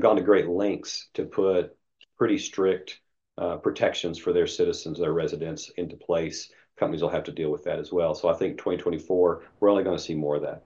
gone 0.00 0.16
to 0.16 0.22
great 0.22 0.48
lengths 0.48 1.08
to 1.14 1.24
put 1.24 1.76
pretty 2.18 2.38
strict 2.38 3.00
uh, 3.38 3.56
protections 3.56 4.18
for 4.18 4.32
their 4.32 4.46
citizens, 4.46 4.98
their 4.98 5.12
residents 5.12 5.70
into 5.76 5.96
place. 5.96 6.50
Companies 6.76 7.02
will 7.02 7.08
have 7.08 7.24
to 7.24 7.32
deal 7.32 7.50
with 7.50 7.64
that 7.64 7.78
as 7.78 7.92
well. 7.92 8.14
So 8.14 8.28
I 8.28 8.34
think 8.34 8.58
2024, 8.58 9.42
we're 9.60 9.70
only 9.70 9.84
going 9.84 9.96
to 9.96 10.02
see 10.02 10.14
more 10.14 10.36
of 10.36 10.42
that. 10.42 10.62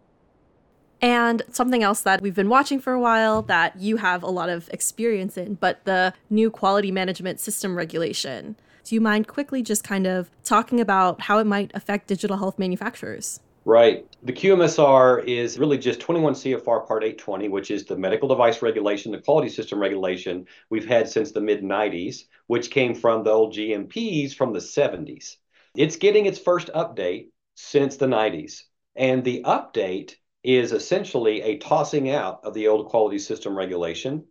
And 1.02 1.42
something 1.52 1.82
else 1.82 2.00
that 2.02 2.22
we've 2.22 2.34
been 2.34 2.48
watching 2.48 2.80
for 2.80 2.92
a 2.92 3.00
while 3.00 3.42
that 3.42 3.78
you 3.78 3.98
have 3.98 4.22
a 4.22 4.30
lot 4.30 4.48
of 4.48 4.68
experience 4.72 5.36
in, 5.36 5.54
but 5.54 5.84
the 5.84 6.14
new 6.30 6.50
quality 6.50 6.90
management 6.90 7.38
system 7.38 7.76
regulation. 7.76 8.56
Do 8.84 8.94
you 8.94 9.00
mind 9.00 9.28
quickly 9.28 9.62
just 9.62 9.84
kind 9.84 10.06
of 10.06 10.30
talking 10.42 10.80
about 10.80 11.22
how 11.22 11.38
it 11.38 11.46
might 11.46 11.70
affect 11.74 12.06
digital 12.06 12.38
health 12.38 12.58
manufacturers? 12.58 13.40
Right. 13.66 14.06
The 14.22 14.32
QMSR 14.32 15.24
is 15.24 15.58
really 15.58 15.76
just 15.76 15.98
21 15.98 16.34
CFR 16.34 16.86
Part 16.86 17.02
820, 17.02 17.48
which 17.48 17.72
is 17.72 17.84
the 17.84 17.96
medical 17.96 18.28
device 18.28 18.62
regulation, 18.62 19.10
the 19.10 19.18
quality 19.18 19.48
system 19.48 19.80
regulation 19.80 20.46
we've 20.70 20.86
had 20.86 21.08
since 21.08 21.32
the 21.32 21.40
mid 21.40 21.64
90s, 21.64 22.26
which 22.46 22.70
came 22.70 22.94
from 22.94 23.24
the 23.24 23.32
old 23.32 23.54
GMPs 23.54 24.34
from 24.34 24.52
the 24.52 24.60
70s. 24.60 25.34
It's 25.76 25.96
getting 25.96 26.26
its 26.26 26.38
first 26.38 26.70
update 26.76 27.30
since 27.56 27.96
the 27.96 28.06
90s. 28.06 28.62
And 28.94 29.24
the 29.24 29.42
update 29.42 30.14
is 30.44 30.70
essentially 30.70 31.42
a 31.42 31.58
tossing 31.58 32.08
out 32.08 32.44
of 32.44 32.54
the 32.54 32.68
old 32.68 32.86
quality 32.86 33.18
system 33.18 33.58
regulation. 33.58 34.26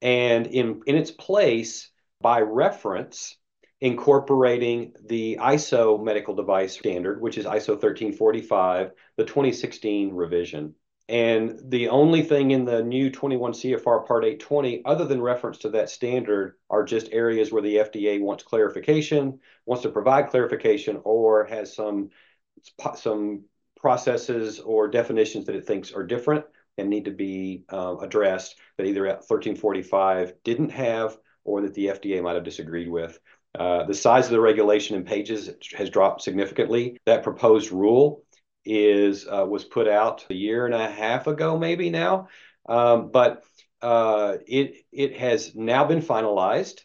And 0.00 0.46
in, 0.46 0.80
in 0.86 0.96
its 0.96 1.10
place, 1.10 1.90
by 2.22 2.40
reference, 2.40 3.36
incorporating 3.80 4.92
the 5.06 5.38
ISO 5.40 6.02
medical 6.02 6.34
device 6.34 6.76
standard, 6.76 7.20
which 7.20 7.38
is 7.38 7.46
ISO 7.46 7.70
1345, 7.70 8.92
the 9.16 9.24
2016 9.24 10.12
revision. 10.12 10.74
And 11.08 11.58
the 11.64 11.88
only 11.88 12.22
thing 12.22 12.52
in 12.52 12.64
the 12.64 12.84
new 12.84 13.10
21 13.10 13.52
CFR 13.52 14.06
Part 14.06 14.24
820, 14.24 14.82
other 14.84 15.06
than 15.06 15.20
reference 15.20 15.58
to 15.58 15.70
that 15.70 15.90
standard, 15.90 16.54
are 16.68 16.84
just 16.84 17.08
areas 17.10 17.50
where 17.50 17.62
the 17.62 17.76
FDA 17.76 18.20
wants 18.20 18.44
clarification, 18.44 19.40
wants 19.66 19.82
to 19.82 19.90
provide 19.90 20.28
clarification, 20.28 21.00
or 21.02 21.46
has 21.46 21.74
some 21.74 22.10
some 22.94 23.44
processes 23.76 24.60
or 24.60 24.86
definitions 24.86 25.46
that 25.46 25.56
it 25.56 25.66
thinks 25.66 25.90
are 25.90 26.04
different 26.04 26.44
and 26.78 26.88
need 26.88 27.06
to 27.06 27.10
be 27.10 27.64
uh, 27.72 27.96
addressed 28.00 28.56
that 28.76 28.86
either 28.86 29.06
at 29.06 29.16
1345 29.16 30.34
didn't 30.44 30.70
have 30.70 31.16
or 31.44 31.62
that 31.62 31.74
the 31.74 31.86
FDA 31.86 32.22
might 32.22 32.34
have 32.34 32.44
disagreed 32.44 32.88
with. 32.88 33.18
Uh, 33.58 33.84
the 33.84 33.94
size 33.94 34.26
of 34.26 34.30
the 34.30 34.40
regulation 34.40 34.96
in 34.96 35.04
pages 35.04 35.50
has 35.76 35.90
dropped 35.90 36.22
significantly. 36.22 36.98
That 37.06 37.22
proposed 37.22 37.72
rule 37.72 38.22
is 38.64 39.26
uh, 39.26 39.44
was 39.46 39.64
put 39.64 39.88
out 39.88 40.26
a 40.30 40.34
year 40.34 40.66
and 40.66 40.74
a 40.74 40.90
half 40.90 41.26
ago, 41.26 41.58
maybe 41.58 41.90
now, 41.90 42.28
um, 42.68 43.10
but 43.10 43.44
uh, 43.82 44.36
it 44.46 44.76
it 44.92 45.16
has 45.16 45.54
now 45.54 45.84
been 45.84 46.02
finalized. 46.02 46.80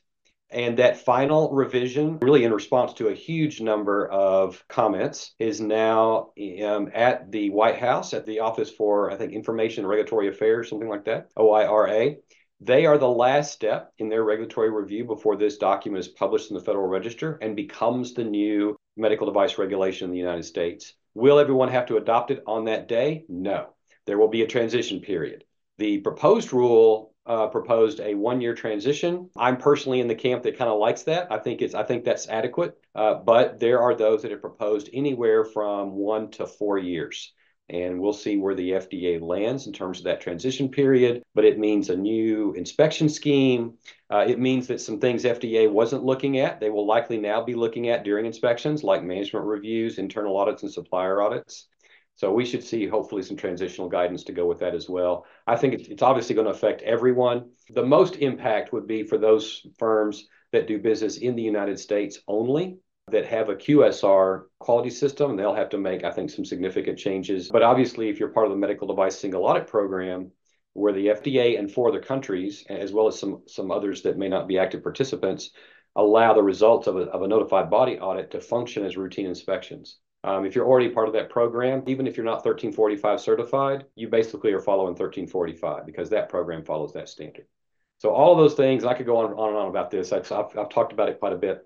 And 0.52 0.78
that 0.78 1.04
final 1.04 1.52
revision, 1.52 2.20
really 2.22 2.44
in 2.44 2.54
response 2.54 2.94
to 2.94 3.08
a 3.08 3.14
huge 3.14 3.60
number 3.60 4.08
of 4.08 4.64
comments, 4.70 5.34
is 5.40 5.60
now 5.60 6.32
um, 6.64 6.92
at 6.94 7.32
the 7.32 7.50
White 7.50 7.78
House, 7.78 8.14
at 8.14 8.26
the 8.26 8.40
Office 8.40 8.70
for, 8.70 9.12
I 9.12 9.18
think, 9.18 9.34
Information 9.34 9.84
and 9.84 9.90
Regulatory 9.90 10.30
Affairs, 10.30 10.70
something 10.70 10.88
like 10.88 11.06
that, 11.06 11.34
OIRA. 11.36 12.18
They 12.62 12.86
are 12.86 12.98
the 12.98 13.08
last 13.08 13.52
step 13.52 13.92
in 13.98 14.10
their 14.10 14.24
regulatory 14.24 14.70
review 14.70 15.04
before 15.04 15.36
this 15.36 15.58
document 15.58 16.06
is 16.06 16.08
published 16.08 16.52
in 16.52 16.58
the 16.58 16.64
Federal 16.64 16.88
Register 16.88 17.38
and 17.42 17.56
becomes 17.56 18.14
the 18.14 18.24
new 18.24 18.76
medical 18.96 19.28
device 19.28 19.58
regulation 19.58 20.06
in 20.06 20.12
the 20.12 20.20
United 20.20 20.46
States. 20.46 20.94
Will 21.14 21.40
everyone 21.40 21.70
have 21.70 21.86
to 21.88 21.98
adopt 21.98 22.32
it 22.32 22.44
on 22.48 22.66
that 22.66 22.88
day? 22.88 23.26
No. 23.28 23.74
There 24.06 24.18
will 24.18 24.30
be 24.30 24.44
a 24.44 24.48
transition 24.48 25.02
period. 25.02 25.44
The 25.78 26.00
proposed 26.00 26.54
rule 26.54 27.14
uh, 27.26 27.48
proposed 27.48 28.00
a 28.00 28.14
one-year 28.14 28.54
transition. 28.54 29.30
I'm 29.36 29.58
personally 29.58 30.00
in 30.00 30.08
the 30.08 30.16
camp 30.16 30.44
that 30.44 30.58
kind 30.58 30.70
of 30.70 30.80
likes 30.80 31.04
that. 31.04 31.32
I 31.32 31.40
think 31.40 31.62
it's 31.62 31.74
I 31.74 31.84
think 31.84 32.04
that's 32.04 32.30
adequate. 32.30 32.78
Uh, 32.94 33.16
but 33.16 33.60
there 33.60 33.82
are 33.82 33.96
those 33.96 34.22
that 34.22 34.32
have 34.32 34.42
proposed 34.42 34.90
anywhere 34.94 35.44
from 35.44 35.92
one 35.92 36.32
to 36.32 36.46
four 36.48 36.78
years. 36.78 37.34
And 37.70 38.00
we'll 38.00 38.14
see 38.14 38.38
where 38.38 38.54
the 38.54 38.72
FDA 38.72 39.20
lands 39.20 39.66
in 39.66 39.74
terms 39.74 39.98
of 39.98 40.06
that 40.06 40.22
transition 40.22 40.70
period. 40.70 41.24
But 41.34 41.46
it 41.46 41.58
means 41.58 41.90
a 41.90 41.96
new 41.96 42.54
inspection 42.54 43.10
scheme. 43.10 43.74
Uh, 44.10 44.26
it 44.28 44.40
means 44.40 44.68
that 44.68 44.82
some 44.82 45.00
things 45.00 45.24
FDA 45.24 45.70
wasn't 45.70 46.04
looking 46.04 46.38
at, 46.40 46.60
they 46.60 46.70
will 46.70 46.86
likely 46.86 47.18
now 47.18 47.44
be 47.44 47.56
looking 47.56 47.90
at 47.90 48.04
during 48.04 48.26
inspections, 48.26 48.84
like 48.84 49.04
management 49.04 49.46
reviews, 49.46 49.98
internal 49.98 50.38
audits, 50.38 50.62
and 50.64 50.72
supplier 50.72 51.22
audits. 51.22 51.68
So 52.18 52.32
we 52.32 52.46
should 52.46 52.64
see 52.64 52.88
hopefully 52.88 53.24
some 53.24 53.36
transitional 53.36 53.90
guidance 53.90 54.24
to 54.26 54.32
go 54.32 54.46
with 54.46 54.60
that 54.60 54.74
as 54.74 54.88
well. 54.88 55.26
I 55.48 55.58
think 55.58 55.74
it's, 55.74 55.90
it's 55.90 56.04
obviously 56.04 56.36
going 56.36 56.46
to 56.46 56.54
affect 56.54 56.82
everyone. 56.84 57.50
The 57.72 57.84
most 57.84 58.16
impact 58.18 58.72
would 58.72 58.88
be 58.88 59.04
for 59.04 59.18
those 59.18 59.66
firms 59.78 60.28
that 60.54 60.68
do 60.68 60.80
business 60.80 61.18
in 61.18 61.36
the 61.36 61.44
United 61.44 61.78
States 61.78 62.20
only 62.28 62.78
that 63.12 63.26
have 63.26 63.50
a 63.50 63.56
QSR 63.56 64.46
quality 64.60 64.90
system, 64.90 65.36
they'll 65.36 65.54
have 65.54 65.70
to 65.70 65.78
make, 65.78 66.04
I 66.04 66.12
think, 66.12 66.32
some 66.32 66.44
significant 66.44 66.98
changes. 66.98 67.50
But 67.50 67.62
obviously, 67.62 68.10
if 68.10 68.20
you're 68.20 68.30
part 68.30 68.48
of 68.48 68.52
the 68.52 68.58
medical 68.58 68.88
device 68.88 69.18
single 69.18 69.46
audit 69.46 69.68
program, 69.68 70.32
where 70.74 70.92
the 70.92 71.08
FDA 71.08 71.58
and 71.58 71.72
four 71.72 71.90
other 71.90 72.02
countries, 72.02 72.66
as 72.68 72.92
well 72.92 73.08
as 73.08 73.18
some 73.20 73.44
some 73.48 73.72
others 73.72 74.02
that 74.02 74.18
may 74.18 74.28
not 74.28 74.48
be 74.48 74.58
active 74.58 74.84
participants, 74.84 75.52
allow 75.96 76.34
the 76.34 76.44
results 76.44 76.88
of 76.88 76.98
a, 76.98 77.04
of 77.04 77.22
a 77.22 77.28
notified 77.28 77.70
body 77.70 78.00
audit 78.00 78.32
to 78.32 78.42
function 78.42 78.84
as 78.86 78.98
routine 78.98 79.28
inspections. 79.28 80.00
Um, 80.24 80.44
if 80.44 80.56
you're 80.56 80.66
already 80.66 80.90
part 80.90 81.08
of 81.08 81.14
that 81.14 81.30
program, 81.30 81.84
even 81.86 82.08
if 82.08 82.18
you're 82.18 82.26
not 82.26 82.44
1345 82.44 83.22
certified, 83.22 83.86
you 83.96 84.10
basically 84.10 84.52
are 84.54 84.60
following 84.60 84.96
1345 84.96 85.86
because 85.86 86.10
that 86.10 86.30
program 86.30 86.66
follows 86.66 86.94
that 86.94 87.08
standard. 87.08 87.46
So 88.00 88.10
all 88.10 88.32
of 88.32 88.40
those 88.40 88.56
things, 88.56 88.84
I 88.84 88.96
could 88.96 89.06
go 89.06 89.18
on, 89.18 89.34
on 89.34 89.50
and 89.50 89.58
on 89.58 89.68
about 89.68 89.92
this. 89.92 90.12
I've, 90.12 90.30
I've, 90.32 90.58
I've 90.58 90.70
talked 90.70 90.92
about 90.92 91.10
it 91.10 91.20
quite 91.20 91.34
a 91.34 91.38
bit 91.38 91.66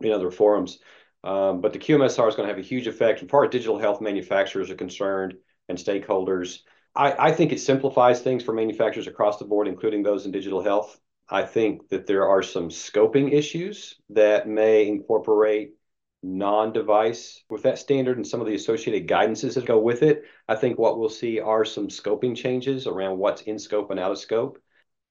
in 0.00 0.12
other 0.12 0.30
forums. 0.30 0.78
Um, 1.22 1.60
but 1.60 1.72
the 1.72 1.78
QMSR 1.78 2.28
is 2.28 2.34
going 2.34 2.48
to 2.48 2.54
have 2.54 2.58
a 2.58 2.66
huge 2.66 2.86
effect 2.86 3.22
as 3.22 3.28
far 3.28 3.44
as 3.44 3.50
digital 3.50 3.78
health 3.78 4.00
manufacturers 4.00 4.70
are 4.70 4.76
concerned 4.76 5.34
and 5.68 5.76
stakeholders. 5.76 6.60
I, 6.94 7.28
I 7.28 7.32
think 7.32 7.52
it 7.52 7.60
simplifies 7.60 8.20
things 8.20 8.42
for 8.42 8.52
manufacturers 8.52 9.06
across 9.06 9.38
the 9.38 9.44
board, 9.44 9.68
including 9.68 10.02
those 10.02 10.26
in 10.26 10.32
digital 10.32 10.62
health. 10.62 10.98
I 11.28 11.42
think 11.42 11.88
that 11.90 12.06
there 12.06 12.26
are 12.28 12.42
some 12.42 12.70
scoping 12.70 13.32
issues 13.32 13.96
that 14.10 14.48
may 14.48 14.88
incorporate 14.88 15.74
non-device 16.22 17.44
with 17.48 17.62
that 17.62 17.78
standard 17.78 18.16
and 18.16 18.26
some 18.26 18.40
of 18.40 18.46
the 18.46 18.54
associated 18.54 19.08
guidances 19.08 19.54
that 19.54 19.64
go 19.64 19.78
with 19.78 20.02
it. 20.02 20.24
I 20.48 20.56
think 20.56 20.78
what 20.78 20.98
we'll 20.98 21.08
see 21.08 21.40
are 21.40 21.64
some 21.64 21.88
scoping 21.88 22.36
changes 22.36 22.86
around 22.86 23.18
what's 23.18 23.42
in 23.42 23.58
scope 23.58 23.90
and 23.90 24.00
out 24.00 24.10
of 24.10 24.18
scope. 24.18 24.58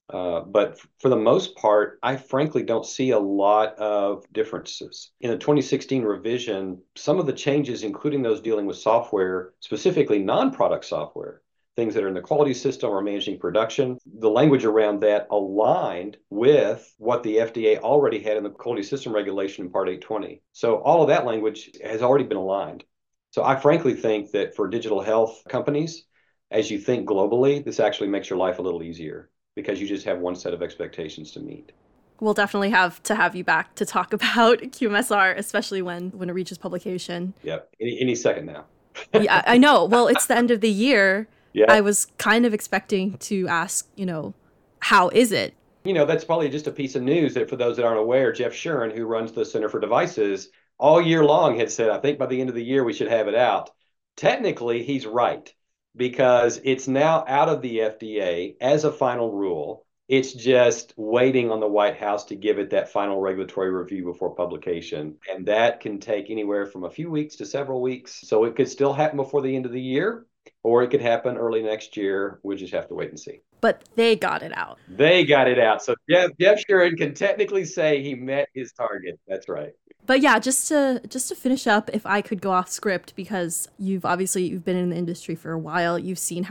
Uh, 0.10 0.42
but 0.42 0.80
for 1.00 1.10
the 1.10 1.16
most 1.16 1.56
part, 1.56 2.00
I 2.02 2.18
frankly 2.18 2.64
don't 2.64 2.86
see 2.86 3.12
a 3.12 3.20
lot 3.20 3.78
of 3.78 4.26
differences. 4.34 5.12
In 5.22 5.30
the 5.30 5.38
2016 5.38 6.04
revision, 6.04 6.82
some 6.96 7.20
of 7.20 7.28
the 7.28 7.34
changes, 7.34 7.84
including 7.84 8.24
those 8.24 8.42
dealing 8.42 8.66
with 8.66 8.78
software, 8.78 9.54
specifically 9.60 10.20
non 10.20 10.52
product 10.52 10.86
software, 10.86 11.42
things 11.76 11.94
that 11.94 12.04
are 12.04 12.08
in 12.08 12.16
the 12.16 12.22
quality 12.22 12.56
system 12.56 12.90
or 12.90 13.02
managing 13.02 13.38
production, 13.40 14.00
the 14.18 14.30
language 14.30 14.66
around 14.66 15.02
that 15.02 15.28
aligned 15.30 16.18
with 16.32 16.92
what 16.98 17.22
the 17.22 17.38
FDA 17.38 17.78
already 17.78 18.20
had 18.20 18.36
in 18.36 18.44
the 18.44 18.50
quality 18.50 18.84
system 18.84 19.14
regulation 19.14 19.66
in 19.66 19.72
Part 19.72 19.90
820. 19.90 20.42
So 20.54 20.78
all 20.78 21.04
of 21.04 21.10
that 21.10 21.26
language 21.26 21.70
has 21.84 22.02
already 22.02 22.26
been 22.26 22.38
aligned. 22.38 22.84
So 23.30 23.44
I 23.44 23.58
frankly 23.58 23.94
think 23.94 24.32
that 24.32 24.56
for 24.56 24.68
digital 24.68 25.02
health 25.02 25.44
companies, 25.48 26.06
as 26.50 26.72
you 26.72 26.80
think 26.80 27.08
globally, 27.08 27.64
this 27.64 27.80
actually 27.80 28.10
makes 28.10 28.28
your 28.28 28.40
life 28.40 28.58
a 28.58 28.64
little 28.64 28.82
easier 28.82 29.30
because 29.62 29.80
you 29.82 29.88
just 29.88 30.06
have 30.06 30.20
one 30.20 30.36
set 30.36 30.54
of 30.54 30.62
expectations 30.62 31.32
to 31.32 31.40
meet. 31.40 31.72
We'll 32.20 32.34
definitely 32.34 32.70
have 32.72 33.02
to 33.04 33.16
have 33.16 33.36
you 33.36 33.44
back 33.44 33.76
to 33.76 33.86
talk 33.86 34.14
about 34.20 34.60
QMSR, 34.60 35.38
especially 35.38 35.82
when 35.82 36.12
when 36.12 36.30
it 36.30 36.34
reaches 36.34 36.58
publication. 36.58 37.34
Yep, 37.44 37.70
any, 37.82 37.98
any 38.02 38.16
second 38.16 38.46
now. 38.46 38.66
yeah, 39.14 39.44
I 39.46 39.58
know. 39.58 39.86
Well, 39.86 40.08
it's 40.08 40.26
the 40.28 40.38
end 40.38 40.52
of 40.52 40.62
the 40.62 40.70
year. 40.70 41.28
Yeah. 41.52 41.66
I 41.68 41.82
was 41.82 42.06
kind 42.20 42.46
of 42.46 42.54
expecting 42.54 43.18
to 43.18 43.48
ask, 43.48 43.88
you 43.96 44.06
know, 44.06 44.36
how 44.82 45.10
is 45.10 45.32
it? 45.32 45.56
You 45.84 45.94
know, 45.94 46.06
that's 46.06 46.24
probably 46.24 46.48
just 46.48 46.68
a 46.68 46.72
piece 46.72 46.96
of 46.96 47.02
news 47.02 47.34
that 47.34 47.50
for 47.50 47.56
those 47.56 47.78
that 47.78 47.86
aren't 47.86 48.00
aware, 48.00 48.32
Jeff 48.32 48.54
Shuren, 48.54 48.96
who 48.96 49.06
runs 49.06 49.32
the 49.32 49.44
Center 49.44 49.68
for 49.68 49.80
Devices, 49.80 50.50
all 50.78 51.02
year 51.02 51.26
long 51.26 51.58
had 51.58 51.72
said, 51.72 51.90
I 51.90 51.98
think 52.00 52.20
by 52.20 52.28
the 52.28 52.40
end 52.40 52.50
of 52.50 52.56
the 52.56 52.64
year 52.64 52.84
we 52.84 52.94
should 52.94 53.08
have 53.10 53.28
it 53.28 53.36
out. 53.36 53.72
Technically, 54.16 54.84
he's 54.84 55.08
right 55.08 55.52
because 55.96 56.60
it's 56.64 56.88
now 56.88 57.24
out 57.28 57.50
of 57.50 57.62
the 57.62 57.80
FDA 57.80 58.56
as 58.62 58.84
a 58.84 58.92
final 58.92 59.32
rule. 59.32 59.86
It's 60.08 60.34
just 60.34 60.94
waiting 60.98 61.52
on 61.52 61.60
the 61.60 61.68
White 61.68 61.98
House 61.98 62.26
to 62.26 62.36
give 62.36 62.58
it 62.58 62.72
that 62.72 62.92
final 62.92 63.22
regulatory 63.22 63.70
review 63.70 64.06
before 64.06 64.34
publication. 64.34 65.18
And 65.32 65.46
that 65.46 65.82
can 65.82 66.00
take 66.00 66.32
anywhere 66.32 66.66
from 66.66 66.84
a 66.84 66.90
few 66.90 67.12
weeks 67.12 67.36
to 67.36 67.46
several 67.46 67.80
weeks. 67.80 68.22
So 68.28 68.46
it 68.46 68.56
could 68.56 68.68
still 68.68 68.94
happen 68.94 69.18
before 69.18 69.44
the 69.44 69.56
end 69.56 69.68
of 69.68 69.72
the 69.72 69.82
year, 69.82 70.26
or 70.64 70.82
it 70.82 70.90
could 70.90 71.02
happen 71.02 71.38
early 71.38 71.62
next 71.62 71.96
year. 71.96 72.40
We 72.42 72.56
just 72.56 72.74
have 72.74 72.88
to 72.88 72.96
wait 72.96 73.10
and 73.10 73.20
see. 73.20 73.42
But 73.62 73.84
they 73.96 74.16
got 74.16 74.42
it 74.42 74.58
out. 74.58 74.80
They 74.88 75.26
got 75.26 75.48
it 75.48 75.60
out. 75.60 75.84
So 75.84 75.94
Jeff, 76.10 76.32
Jeff 76.40 76.66
can 76.66 77.14
technically 77.14 77.66
say 77.66 78.02
he 78.02 78.16
met 78.16 78.50
his 78.56 78.72
target. 78.72 79.20
That's 79.28 79.48
right 79.48 79.74
but 80.10 80.22
yeah, 80.22 80.40
just 80.40 80.68
to 80.70 81.04
just 81.08 81.30
to 81.30 81.36
finish 81.36 81.68
up, 81.68 81.92
if 81.94 82.04
I 82.04 82.22
could 82.24 82.42
go 82.42 82.50
off 82.50 82.68
script 82.68 83.16
because 83.16 83.68
you've 83.78 84.06
obviously 84.06 84.42
you've 84.48 84.66
been 84.66 84.76
in 84.76 84.90
the 84.90 84.96
industry 84.96 85.36
for 85.36 85.52
a 85.52 85.60
while, 85.60 86.00
you've 86.00 86.18
seen 86.18 86.46
how 86.46 86.48